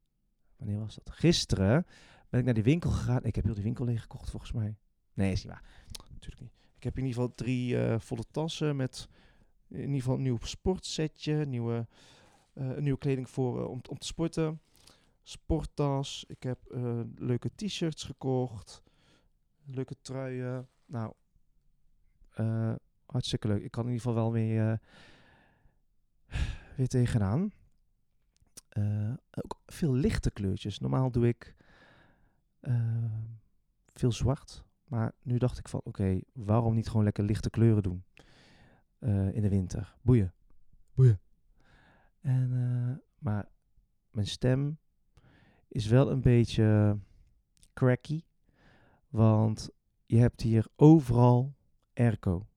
wanneer 0.55 0.79
was 0.79 0.95
dat? 0.95 1.09
Gisteren 1.09 1.85
ben 2.29 2.39
ik 2.39 2.45
naar 2.45 2.53
die 2.53 2.63
winkel 2.63 2.89
gegaan. 2.89 3.23
Ik 3.23 3.35
heb 3.35 3.43
heel 3.43 3.53
die 3.53 3.63
winkel 3.63 3.85
leeg 3.85 4.01
gekocht 4.01 4.29
volgens 4.29 4.51
mij. 4.51 4.77
Nee, 5.13 5.31
is 5.31 5.43
niet 5.43 5.53
waar. 5.53 5.63
Natuurlijk 6.11 6.41
niet. 6.41 6.62
Ik 6.83 6.89
heb 6.89 6.97
in 6.97 7.05
ieder 7.05 7.21
geval 7.21 7.35
drie 7.35 7.75
uh, 7.75 7.99
volle 7.99 8.23
tassen 8.31 8.75
met 8.75 9.07
in 9.67 9.79
ieder 9.79 9.95
geval 9.95 10.15
een 10.15 10.21
nieuw 10.21 10.37
sportsetje, 10.41 11.45
nieuwe, 11.45 11.87
uh, 12.53 12.77
nieuwe 12.77 12.97
kleding 12.97 13.29
voor 13.29 13.59
uh, 13.59 13.69
om, 13.69 13.81
om 13.89 13.97
te 13.97 14.05
sporten, 14.05 14.61
sporttas. 15.21 16.25
Ik 16.27 16.43
heb 16.43 16.59
leuke 17.15 17.49
t-shirts 17.55 18.03
gekocht, 18.03 18.83
leuke 19.65 19.95
truien. 20.01 20.67
Nou, 20.85 21.13
hartstikke 23.05 23.47
leuk. 23.47 23.63
Ik 23.63 23.71
kan 23.71 23.85
in 23.85 23.91
ieder 23.91 24.05
geval 24.05 24.23
wel 24.23 24.31
weer, 24.31 24.79
weer 26.77 26.87
tegenaan. 26.87 27.51
ook 29.31 29.59
veel 29.65 29.93
lichte 29.93 30.31
kleurtjes. 30.31 30.79
Normaal 30.79 31.11
doe 31.11 31.27
ik 31.27 31.55
veel 33.93 34.11
zwart 34.11 34.63
maar 34.93 35.13
nu 35.21 35.37
dacht 35.37 35.57
ik 35.57 35.67
van, 35.67 35.81
oké, 35.83 36.19
waarom 36.33 36.75
niet 36.75 36.87
gewoon 36.87 37.03
lekker 37.03 37.23
lichte 37.23 37.49
kleuren 37.49 37.83
doen 37.83 38.03
uh, 38.99 39.35
in 39.35 39.41
de 39.41 39.49
winter? 39.49 39.95
Boeien. 40.01 40.33
Boeien. 40.93 41.21
En, 42.19 42.51
uh, 42.51 42.97
maar 43.17 43.49
mijn 44.11 44.27
stem 44.27 44.77
is 45.67 45.87
wel 45.87 46.11
een 46.11 46.21
beetje 46.21 46.97
cracky. 47.73 48.23
Want 49.09 49.69
je 50.05 50.17
hebt 50.17 50.41
hier 50.41 50.67
overal 50.75 51.55
airco. 51.93 52.47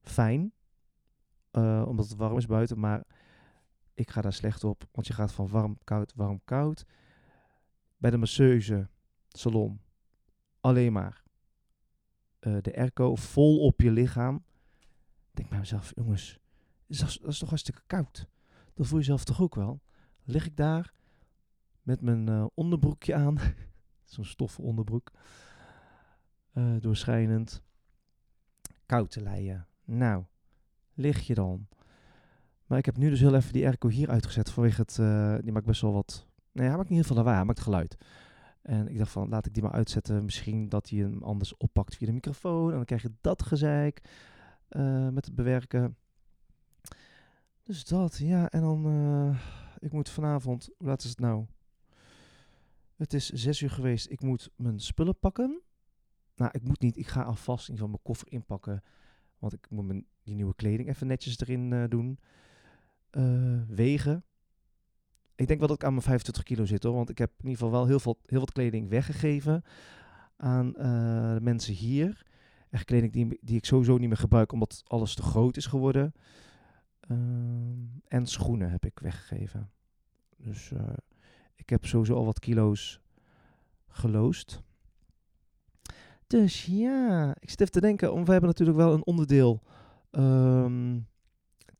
Fijn, 0.00 0.52
uh, 1.52 1.84
omdat 1.86 2.08
het 2.08 2.18
warm 2.18 2.36
is 2.36 2.46
buiten, 2.46 2.78
maar 2.78 3.04
ik 3.94 4.10
ga 4.10 4.20
daar 4.20 4.32
slecht 4.32 4.64
op. 4.64 4.84
Want 4.92 5.06
je 5.06 5.12
gaat 5.12 5.32
van 5.32 5.48
warm, 5.48 5.78
koud, 5.84 6.12
warm, 6.14 6.40
koud. 6.44 6.86
Bij 7.96 8.10
de 8.10 8.16
masseuse 8.16 8.88
salon 9.28 9.80
alleen 10.60 10.92
maar 10.92 11.24
uh, 12.46 12.56
de 12.62 12.76
airco 12.76 13.14
vol 13.14 13.58
op 13.60 13.80
je 13.80 13.90
lichaam. 13.90 14.44
Ik 15.30 15.36
denk 15.36 15.48
bij 15.48 15.58
mezelf, 15.58 15.92
jongens, 15.94 16.38
dat 16.86 17.18
is, 17.26 17.38
toch 17.38 17.48
hartstikke 17.48 17.82
koud. 17.86 18.26
Dat 18.74 18.86
voel 18.86 18.98
je 18.98 19.04
zelf 19.04 19.24
toch 19.24 19.40
ook 19.40 19.54
wel? 19.54 19.80
Lig 20.24 20.46
ik 20.46 20.56
daar 20.56 20.92
met 21.82 22.00
mijn 22.00 22.30
uh, 22.30 22.46
onderbroekje 22.54 23.14
aan. 23.14 23.38
Zo'n 24.04 24.24
stoffen 24.24 24.64
onderbroek. 24.64 25.12
Uh, 26.54 26.80
doorschijnend. 26.80 27.62
Koud 28.86 29.10
te 29.10 29.22
leien. 29.22 29.66
Nou, 29.84 30.24
lig 30.94 31.26
je 31.26 31.34
dan. 31.34 31.68
Maar 32.66 32.78
ik 32.78 32.84
heb 32.84 32.96
nu 32.96 33.10
dus 33.10 33.20
heel 33.20 33.34
even 33.34 33.52
die 33.52 33.64
airco 33.64 33.88
hier 33.88 34.10
uitgezet 34.10 34.50
vanwege 34.50 34.80
het... 34.80 34.94
Die 35.42 35.52
maakt 35.52 35.66
best 35.66 35.80
wel 35.80 35.92
wat... 35.92 36.26
Nee, 36.52 36.66
hij 36.66 36.76
maakt 36.76 36.88
niet 36.88 36.98
heel 36.98 37.06
veel 37.06 37.16
lawaai, 37.16 37.36
hij 37.36 37.44
maakt 37.44 37.60
geluid. 37.60 37.96
En 38.66 38.88
ik 38.88 38.98
dacht 38.98 39.10
van, 39.12 39.28
laat 39.28 39.46
ik 39.46 39.54
die 39.54 39.62
maar 39.62 39.72
uitzetten. 39.72 40.24
Misschien 40.24 40.68
dat 40.68 40.88
hij 40.88 40.98
hem 40.98 41.22
anders 41.22 41.56
oppakt 41.56 41.96
via 41.96 42.06
de 42.06 42.12
microfoon. 42.12 42.70
En 42.70 42.76
dan 42.76 42.84
krijg 42.84 43.02
je 43.02 43.12
dat 43.20 43.42
gezeik. 43.42 44.00
eh, 44.68 45.08
met 45.08 45.24
het 45.24 45.34
bewerken. 45.34 45.96
Dus 47.62 47.84
dat, 47.84 48.16
ja. 48.16 48.50
En 48.50 48.60
dan, 48.60 48.86
eh, 48.86 49.40
ik 49.78 49.92
moet 49.92 50.08
vanavond, 50.08 50.70
hoe 50.78 50.86
laat 50.86 51.02
is 51.02 51.10
het 51.10 51.18
nou? 51.18 51.46
Het 52.96 53.12
is 53.14 53.28
zes 53.28 53.60
uur 53.60 53.70
geweest. 53.70 54.10
Ik 54.10 54.22
moet 54.22 54.50
mijn 54.56 54.80
spullen 54.80 55.18
pakken. 55.18 55.62
Nou, 56.36 56.50
ik 56.54 56.62
moet 56.62 56.80
niet. 56.80 56.96
Ik 56.96 57.06
ga 57.06 57.22
alvast 57.22 57.68
in 57.68 57.74
ieder 57.74 57.86
geval 57.86 57.88
mijn 57.88 58.02
koffer 58.02 58.32
inpakken. 58.32 58.82
Want 59.38 59.52
ik 59.52 59.70
moet 59.70 59.86
mijn, 59.86 60.06
die 60.22 60.34
nieuwe 60.34 60.54
kleding 60.54 60.88
even 60.88 61.06
netjes 61.06 61.38
erin 61.40 61.72
eh, 61.72 61.84
doen. 61.88 62.18
Wegen. 63.68 64.24
Ik 65.36 65.46
denk 65.46 65.58
wel 65.58 65.68
dat 65.68 65.76
ik 65.76 65.84
aan 65.84 65.92
mijn 65.92 66.02
25 66.02 66.42
kilo 66.42 66.64
zit 66.64 66.82
hoor. 66.82 66.94
Want 66.94 67.10
ik 67.10 67.18
heb 67.18 67.30
in 67.30 67.48
ieder 67.48 67.58
geval 67.58 67.70
wel 67.70 67.86
heel 67.86 68.00
veel, 68.00 68.18
heel 68.26 68.40
wat 68.40 68.52
kleding 68.52 68.88
weggegeven 68.88 69.64
aan 70.36 70.76
eh, 70.76 71.34
de 71.34 71.40
mensen 71.40 71.74
hier. 71.74 72.26
Echt 72.70 72.84
kleding 72.84 73.12
die, 73.12 73.38
die 73.40 73.56
ik 73.56 73.64
sowieso 73.64 73.96
niet 73.96 74.08
meer 74.08 74.16
gebruik 74.16 74.52
omdat 74.52 74.82
alles 74.86 75.14
te 75.14 75.22
groot 75.22 75.56
is 75.56 75.66
geworden. 75.66 76.12
Ehm, 77.00 77.84
en 78.08 78.26
schoenen 78.26 78.70
heb 78.70 78.84
ik 78.84 78.98
weggegeven. 78.98 79.70
Dus 80.36 80.72
eh, 80.72 80.96
ik 81.54 81.68
heb 81.68 81.86
sowieso 81.86 82.14
al 82.14 82.24
wat 82.24 82.38
kilo's 82.38 83.00
geloosd. 83.88 84.62
Dus 86.26 86.64
ja, 86.64 87.34
ik 87.40 87.50
zit 87.50 87.60
even 87.60 87.72
te 87.72 87.80
denken, 87.80 88.12
want 88.12 88.26
we 88.26 88.32
hebben 88.32 88.50
natuurlijk 88.50 88.78
wel 88.78 88.92
een 88.92 89.06
onderdeel 89.06 89.62
ehm 90.10 90.98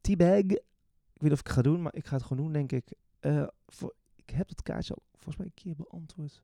teabag. 0.00 0.38
Ik 0.38 0.48
weet 0.48 1.30
niet 1.30 1.32
of 1.32 1.40
ik 1.40 1.46
het 1.46 1.56
ga 1.56 1.62
doen, 1.62 1.82
maar 1.82 1.94
ik 1.94 2.06
ga 2.06 2.16
het 2.16 2.24
gewoon 2.24 2.44
doen, 2.44 2.52
denk 2.52 2.72
ik. 2.72 2.92
Eh, 3.26 3.46
ik 4.16 4.30
heb 4.30 4.48
dat 4.48 4.62
kaartje 4.62 4.94
al 4.94 5.02
volgens 5.12 5.36
mij 5.36 5.46
een 5.46 5.54
keer 5.54 5.76
beantwoord. 5.76 6.42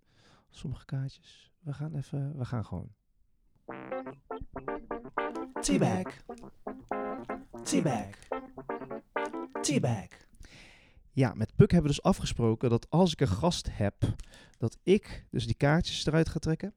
Sommige 0.51 0.85
kaartjes. 0.85 1.53
We 1.61 1.73
gaan 1.73 1.95
even, 1.95 2.39
we 2.39 2.45
gaan 2.45 2.65
gewoon. 2.65 2.93
Teabag. 5.61 6.25
Teabag. 7.62 8.09
Teabag. 9.61 10.09
Ja, 11.12 11.35
met 11.35 11.57
Puk 11.57 11.71
hebben 11.71 11.91
we 11.91 11.97
dus 11.97 12.03
afgesproken 12.03 12.71
dat 12.71 12.91
als 12.91 13.12
ik 13.12 13.21
een 13.21 13.29
gast 13.29 13.69
heb, 13.71 14.15
dat 14.59 14.79
ik 14.83 15.27
dus 15.31 15.47
die 15.47 15.55
kaartjes 15.55 16.07
eruit 16.07 16.29
ga 16.29 16.39
trekken. 16.39 16.75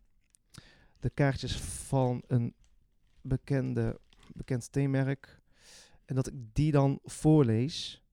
De 1.00 1.10
kaartjes 1.10 1.62
van 1.62 2.24
een 2.28 2.56
bekende, 3.22 4.00
bekend 4.34 4.72
theemerk. 4.72 5.42
En 6.06 6.16
dat 6.16 6.28
ik 6.28 6.34
die 6.54 6.72
dan 6.72 7.00
voorlees 7.04 8.05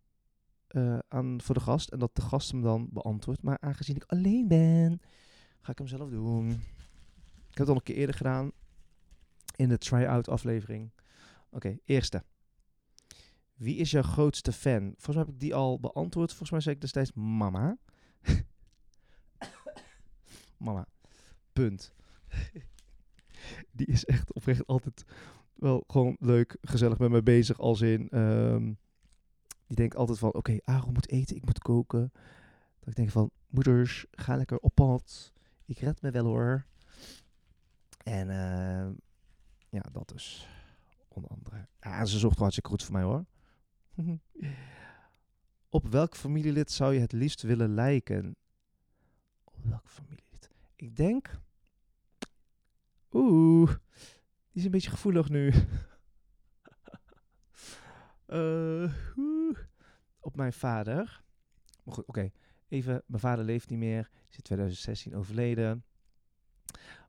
eh, 0.72 0.98
aan, 1.08 1.40
voor 1.40 1.54
de 1.54 1.60
gast. 1.60 1.88
En 1.88 1.98
dat 1.98 2.14
de 2.14 2.22
gast 2.22 2.50
hem 2.50 2.62
dan 2.62 2.88
beantwoordt. 2.92 3.42
Maar 3.42 3.58
aangezien 3.60 3.96
ik 3.96 4.04
alleen 4.06 4.48
ben, 4.48 5.00
ga 5.60 5.72
ik 5.72 5.78
hem 5.78 5.86
zelf 5.86 6.10
doen. 6.10 6.50
Ik 6.50 7.58
heb 7.58 7.58
het 7.58 7.68
al 7.68 7.74
een 7.74 7.82
keer 7.82 7.96
eerder 7.96 8.14
gedaan. 8.14 8.52
In 9.56 9.68
de 9.68 9.78
try-out 9.78 10.28
aflevering. 10.28 10.90
Oké, 11.50 11.78
eerste. 11.84 12.24
Wie 13.54 13.76
is 13.76 13.90
jouw 13.90 14.02
grootste 14.02 14.52
fan? 14.52 14.80
Volgens 14.80 15.06
mij 15.06 15.24
heb 15.24 15.28
ik 15.28 15.40
die 15.40 15.54
al 15.54 15.80
beantwoord. 15.80 16.28
Volgens 16.28 16.50
mij 16.50 16.60
zei 16.60 16.74
ik 16.74 16.80
destijds 16.80 17.12
mama. 17.12 17.78
mama. 20.66 20.86
Punt. 21.52 21.92
die 23.78 23.86
is 23.86 24.04
echt 24.04 24.32
oprecht 24.32 24.66
altijd 24.66 25.04
wel 25.54 25.84
gewoon 25.86 26.16
leuk, 26.20 26.56
gezellig 26.60 26.98
met 26.98 27.10
me 27.10 27.22
bezig. 27.22 27.58
Als 27.58 27.80
in, 27.80 28.08
ehm, 28.08 28.72
die 29.72 29.80
denkt 29.80 29.96
altijd 29.96 30.18
van, 30.18 30.34
oké, 30.34 30.58
Aaron 30.64 30.92
moet 30.92 31.08
eten, 31.08 31.36
ik 31.36 31.44
moet 31.44 31.58
koken. 31.58 32.12
Dat 32.78 32.88
ik 32.88 32.94
denk 32.94 33.10
van, 33.10 33.30
moeders, 33.46 34.06
ga 34.10 34.36
lekker 34.36 34.58
op 34.58 34.74
pad. 34.74 35.32
Ik 35.64 35.78
red 35.78 36.02
me 36.02 36.10
wel 36.10 36.24
hoor. 36.24 36.66
En 38.04 38.30
ehm, 38.30 38.92
ja, 39.68 39.80
dat 39.92 40.08
dus. 40.08 40.48
Onder 41.08 41.30
andere. 41.30 41.68
Ja, 41.80 42.04
ze 42.04 42.20
wel 42.20 42.32
hartstikke 42.36 42.68
goed 42.68 42.82
voor 42.82 42.92
mij 42.92 43.02
hoor. 43.02 43.24
Op 45.68 45.86
welk 45.86 46.16
familielid 46.16 46.70
zou 46.70 46.94
je 46.94 47.00
het 47.00 47.12
liefst 47.12 47.42
willen 47.42 47.74
lijken? 47.74 48.36
Op 49.44 49.64
welk 49.64 49.88
familielid? 49.88 50.50
Ik 50.76 50.96
denk. 50.96 51.40
Oeh, 53.12 53.70
die 54.50 54.60
is 54.60 54.64
een 54.64 54.70
beetje 54.70 54.90
gevoelig 54.90 55.28
nu. 55.28 55.52
Eh. 58.32 58.92
Op 60.20 60.36
mijn 60.36 60.52
vader. 60.52 61.22
Goed, 61.84 62.04
oké. 62.04 62.30
Even, 62.68 63.02
mijn 63.06 63.20
vader 63.20 63.44
leeft 63.44 63.68
niet 63.68 63.78
meer. 63.78 64.10
Is 64.28 64.36
in 64.36 64.42
2016 64.42 65.14
overleden. 65.14 65.84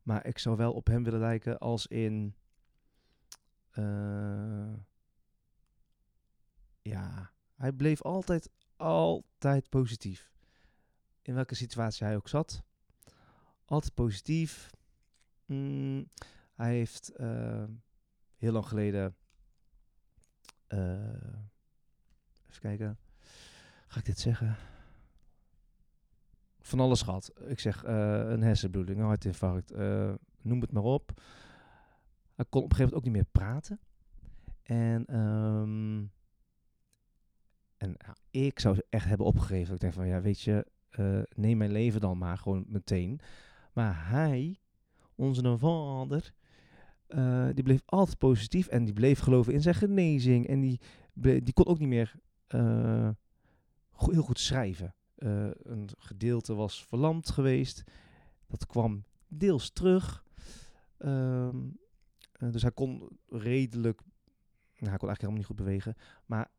Maar 0.04 0.26
ik 0.26 0.38
zou 0.40 0.56
wel 0.56 0.74
op 0.74 0.88
hem 0.88 1.04
willen 1.04 1.20
lijken 1.20 1.58
als 1.60 1.88
in. 1.88 2.36
eh, 3.72 4.74
ja, 6.82 7.32
hij 7.56 7.72
bleef 7.72 8.02
altijd, 8.02 8.50
altijd 8.76 9.70
positief. 9.70 10.32
In 11.22 11.34
welke 11.34 11.56
situatie 11.56 12.06
hij 12.06 12.16
ook 12.16 12.28
zat. 12.28 12.64
Altijd 13.66 13.94
positief. 13.94 14.70
Mm, 15.46 16.10
hij 16.54 16.74
heeft 16.74 17.10
eh, 17.10 17.64
heel 18.36 18.52
lang 18.52 18.68
geleden. 18.68 19.16
Eh, 20.74 21.30
even 22.50 22.62
kijken. 22.62 22.98
Ga 23.88 24.00
ik 24.00 24.06
dit 24.06 24.20
zeggen? 24.20 24.56
Van 26.60 26.80
alles 26.80 27.02
gehad. 27.02 27.32
Ik 27.48 27.60
zeg 27.60 27.84
eh, 27.84 28.30
een 28.30 28.42
hersenbloeding, 28.42 29.00
een 29.00 29.06
hartinfarct. 29.06 29.72
eh, 29.72 30.14
noem 30.42 30.62
het 30.62 30.72
maar 30.72 30.84
op. 30.84 31.22
Hij 32.36 32.46
kon 32.50 32.64
op 32.64 32.70
een 32.70 32.76
gegeven 32.76 32.80
moment 32.80 32.94
ook 32.94 33.04
niet 33.04 33.14
meer 33.14 33.26
praten. 33.32 33.80
En, 34.64 35.06
ehm, 35.06 36.06
en 37.78 37.98
ik 38.30 38.60
zou 38.60 38.76
ze 38.76 38.86
echt 38.90 39.06
hebben 39.06 39.26
opgegeven. 39.26 39.74
Ik 39.74 39.80
denk 39.80 39.94
van, 39.94 40.08
ja, 40.08 40.22
weet 40.22 40.42
je, 40.42 40.68
neem 41.36 41.58
mijn 41.58 41.72
leven 41.72 42.02
dan 42.02 42.18
maar 42.18 42.38
gewoon 42.38 42.66
meteen. 42.68 43.20
Maar 43.74 44.10
hij, 44.10 44.60
onze 45.16 45.58
vader, 45.58 46.34
eh, 47.14 47.48
die 47.54 47.64
bleef 47.64 47.82
altijd 47.86 48.18
positief 48.18 48.68
en 48.68 48.84
die 48.84 48.94
bleef 48.94 49.20
geloven 49.20 49.54
in 49.54 49.62
zijn 49.62 49.76
genezing. 49.76 50.48
En 50.48 50.60
die, 50.60 50.80
die 51.14 51.54
kon 51.54 51.66
ook 51.66 51.80
niet 51.80 51.88
meer 51.88 52.16
eh, 52.54 53.10
heel 53.96 54.22
goed 54.22 54.40
schrijven. 54.40 54.96
Eh, 55.16 55.50
een 55.64 55.90
gedeelte 55.98 56.54
was 56.54 56.86
verlamd 56.86 57.30
geweest. 57.30 57.84
Dat 58.48 58.66
kwam 58.66 59.04
deels 59.28 59.72
terug. 59.72 60.24
Ehm, 60.98 61.58
eh, 62.32 62.52
dus 62.52 62.62
hij 62.62 62.72
kon 62.72 63.18
redelijk. 63.28 64.02
Nou, 64.02 64.90
hij 64.92 64.98
kon 64.98 65.08
eigenlijk 65.08 65.22
helemaal 65.22 65.38
niet 65.38 65.46
goed 65.46 65.56
bewegen. 65.56 65.96
Maar 66.26 66.52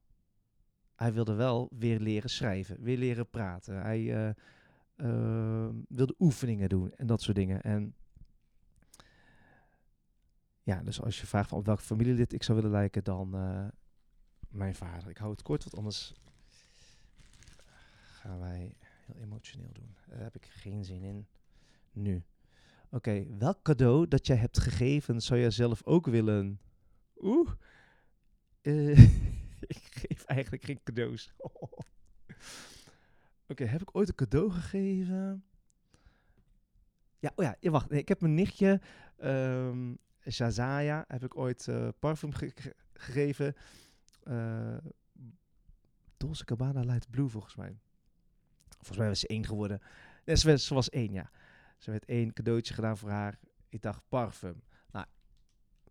hij 0.96 1.12
wilde 1.12 1.34
wel 1.34 1.68
weer 1.78 2.00
leren 2.00 2.30
schrijven, 2.30 2.82
weer 2.82 2.98
leren 2.98 3.30
praten. 3.30 3.82
Hij 3.82 4.34
wilde 5.88 6.14
oefeningen 6.18 6.68
doen 6.68 6.92
en 6.92 7.06
dat 7.06 7.22
soort 7.22 7.36
dingen. 7.36 7.62
En 7.62 7.94
ja, 10.64 10.82
dus 10.82 11.00
als 11.00 11.20
je 11.20 11.26
vraagt 11.26 11.48
van 11.48 11.58
op 11.58 11.66
welk 11.66 11.80
familielid 11.80 12.32
ik 12.32 12.42
zou 12.42 12.56
willen 12.56 12.72
lijken, 12.72 13.04
dan 13.04 13.34
eh, 13.34 13.66
mijn 14.48 14.74
vader. 14.74 15.08
Ik 15.08 15.16
hou 15.16 15.30
het 15.30 15.42
kort, 15.42 15.62
want 15.62 15.76
anders 15.76 16.14
gaan 17.92 18.40
wij 18.40 18.76
heel 19.06 19.22
emotioneel 19.22 19.72
doen. 19.72 19.96
Daar 20.08 20.22
heb 20.22 20.36
ik 20.36 20.46
geen 20.46 20.84
zin 20.84 21.02
in. 21.02 21.26
Nu. 21.92 22.22
Oké, 22.90 23.26
welk 23.38 23.62
cadeau 23.62 24.08
dat 24.08 24.26
jij 24.26 24.36
hebt 24.36 24.58
gegeven 24.58 25.20
zou 25.20 25.40
jij 25.40 25.50
zelf 25.50 25.82
ook 25.84 26.06
willen? 26.06 26.60
Oeh. 27.16 27.50
Eh, 28.60 28.98
ik 29.74 29.88
geef 29.90 30.24
eigenlijk 30.24 30.64
geen 30.64 30.82
cadeaus. 30.82 31.32
Oké, 33.48 33.64
heb 33.64 33.80
ik 33.80 33.96
ooit 33.96 34.08
een 34.08 34.14
cadeau 34.14 34.50
gegeven? 34.50 35.44
Ja, 37.18 37.32
oh 37.36 37.46
ja, 37.60 37.70
wacht. 37.70 37.90
Nee, 37.90 38.00
ik 38.00 38.08
heb 38.08 38.20
mijn 38.20 38.34
nichtje, 38.34 38.80
ehm 39.16 39.92
Shazaya, 40.30 41.04
heb 41.08 41.24
ik 41.24 41.36
ooit 41.36 41.68
eh, 41.68 41.88
parfum 41.98 42.32
ge- 42.32 42.52
ge- 42.54 42.74
gegeven. 42.92 43.54
Eh 44.22 44.76
Dolce 46.16 46.42
Gabbana 46.46 46.80
Light 46.80 47.10
Blue, 47.10 47.28
volgens 47.28 47.56
mij. 47.56 47.78
Volgens 48.68 48.98
mij 48.98 49.08
was 49.08 49.20
ze 49.20 49.26
één 49.26 49.46
geworden. 49.46 49.80
Nee, 50.24 50.36
ze, 50.36 50.74
was 50.74 50.90
één, 50.90 51.12
ja. 51.12 51.30
Ze 51.78 51.90
werd 51.90 52.04
één 52.04 52.32
cadeautje 52.32 52.74
gedaan 52.74 52.96
voor 52.98 53.10
haar. 53.10 53.38
Ik 53.68 53.82
dacht, 53.82 54.02
parfum. 54.08 54.62
Nou, 54.92 55.06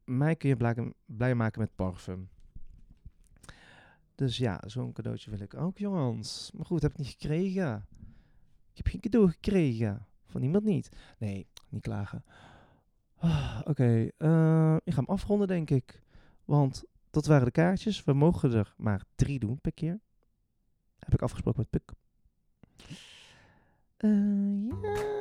mij 0.04 0.36
kun 0.36 0.50
je 0.50 0.56
blij, 0.58 0.94
blij 1.06 1.36
maken 1.36 1.62
met 1.62 1.76
parfum. 1.76 2.30
Dus 4.16 4.38
ja, 4.38 4.62
zo'n 4.66 4.94
cadeautje 4.94 5.30
wil 5.30 5.40
ik 5.40 5.54
ook, 5.54 5.78
jongens. 5.78 6.52
Maar 6.54 6.66
goed, 6.66 6.82
heb 6.82 6.92
ik 6.92 6.98
niet 6.98 7.08
gekregen. 7.08 7.86
Ik 8.72 8.78
heb 8.78 8.88
geen 8.88 9.02
cadeau 9.02 9.30
gekregen. 9.30 10.08
Van 10.28 10.42
niemand 10.42 10.64
niet. 10.64 10.90
Nee, 11.18 11.48
niet 11.70 11.82
klagen. 11.82 12.24
Ah, 13.24 13.60
Oké, 13.64 14.10
eh, 14.18 14.76
ik 14.84 14.94
ga 14.94 15.00
hem 15.00 15.06
afronden, 15.06 15.48
denk 15.48 15.70
ik. 15.70 16.02
Want 16.46 16.84
dat 17.10 17.26
waren 17.26 17.46
de 17.46 17.52
kaartjes. 17.52 18.04
We 18.04 18.14
mogen 18.14 18.54
er 18.54 18.74
maar 18.78 19.04
drie 19.16 19.40
doen 19.40 19.60
per 19.62 19.74
keer. 19.74 20.00
Heb 21.00 21.14
ik 21.14 21.22
afgesproken 21.22 21.60
met 21.60 21.70
Puk. 21.70 21.92
Eh, 23.98 24.10
ja. 24.82 25.14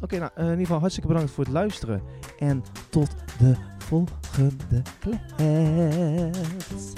Oké, 0.00 0.18
nou, 0.18 0.30
eh, 0.34 0.44
in 0.44 0.50
ieder 0.50 0.58
geval 0.58 0.78
hartstikke 0.78 1.08
bedankt 1.08 1.30
voor 1.30 1.44
het 1.44 1.52
luisteren. 1.52 2.02
En 2.38 2.62
tot 2.90 3.38
de 3.38 3.56
volgende 3.78 4.82
klets. 5.00 6.92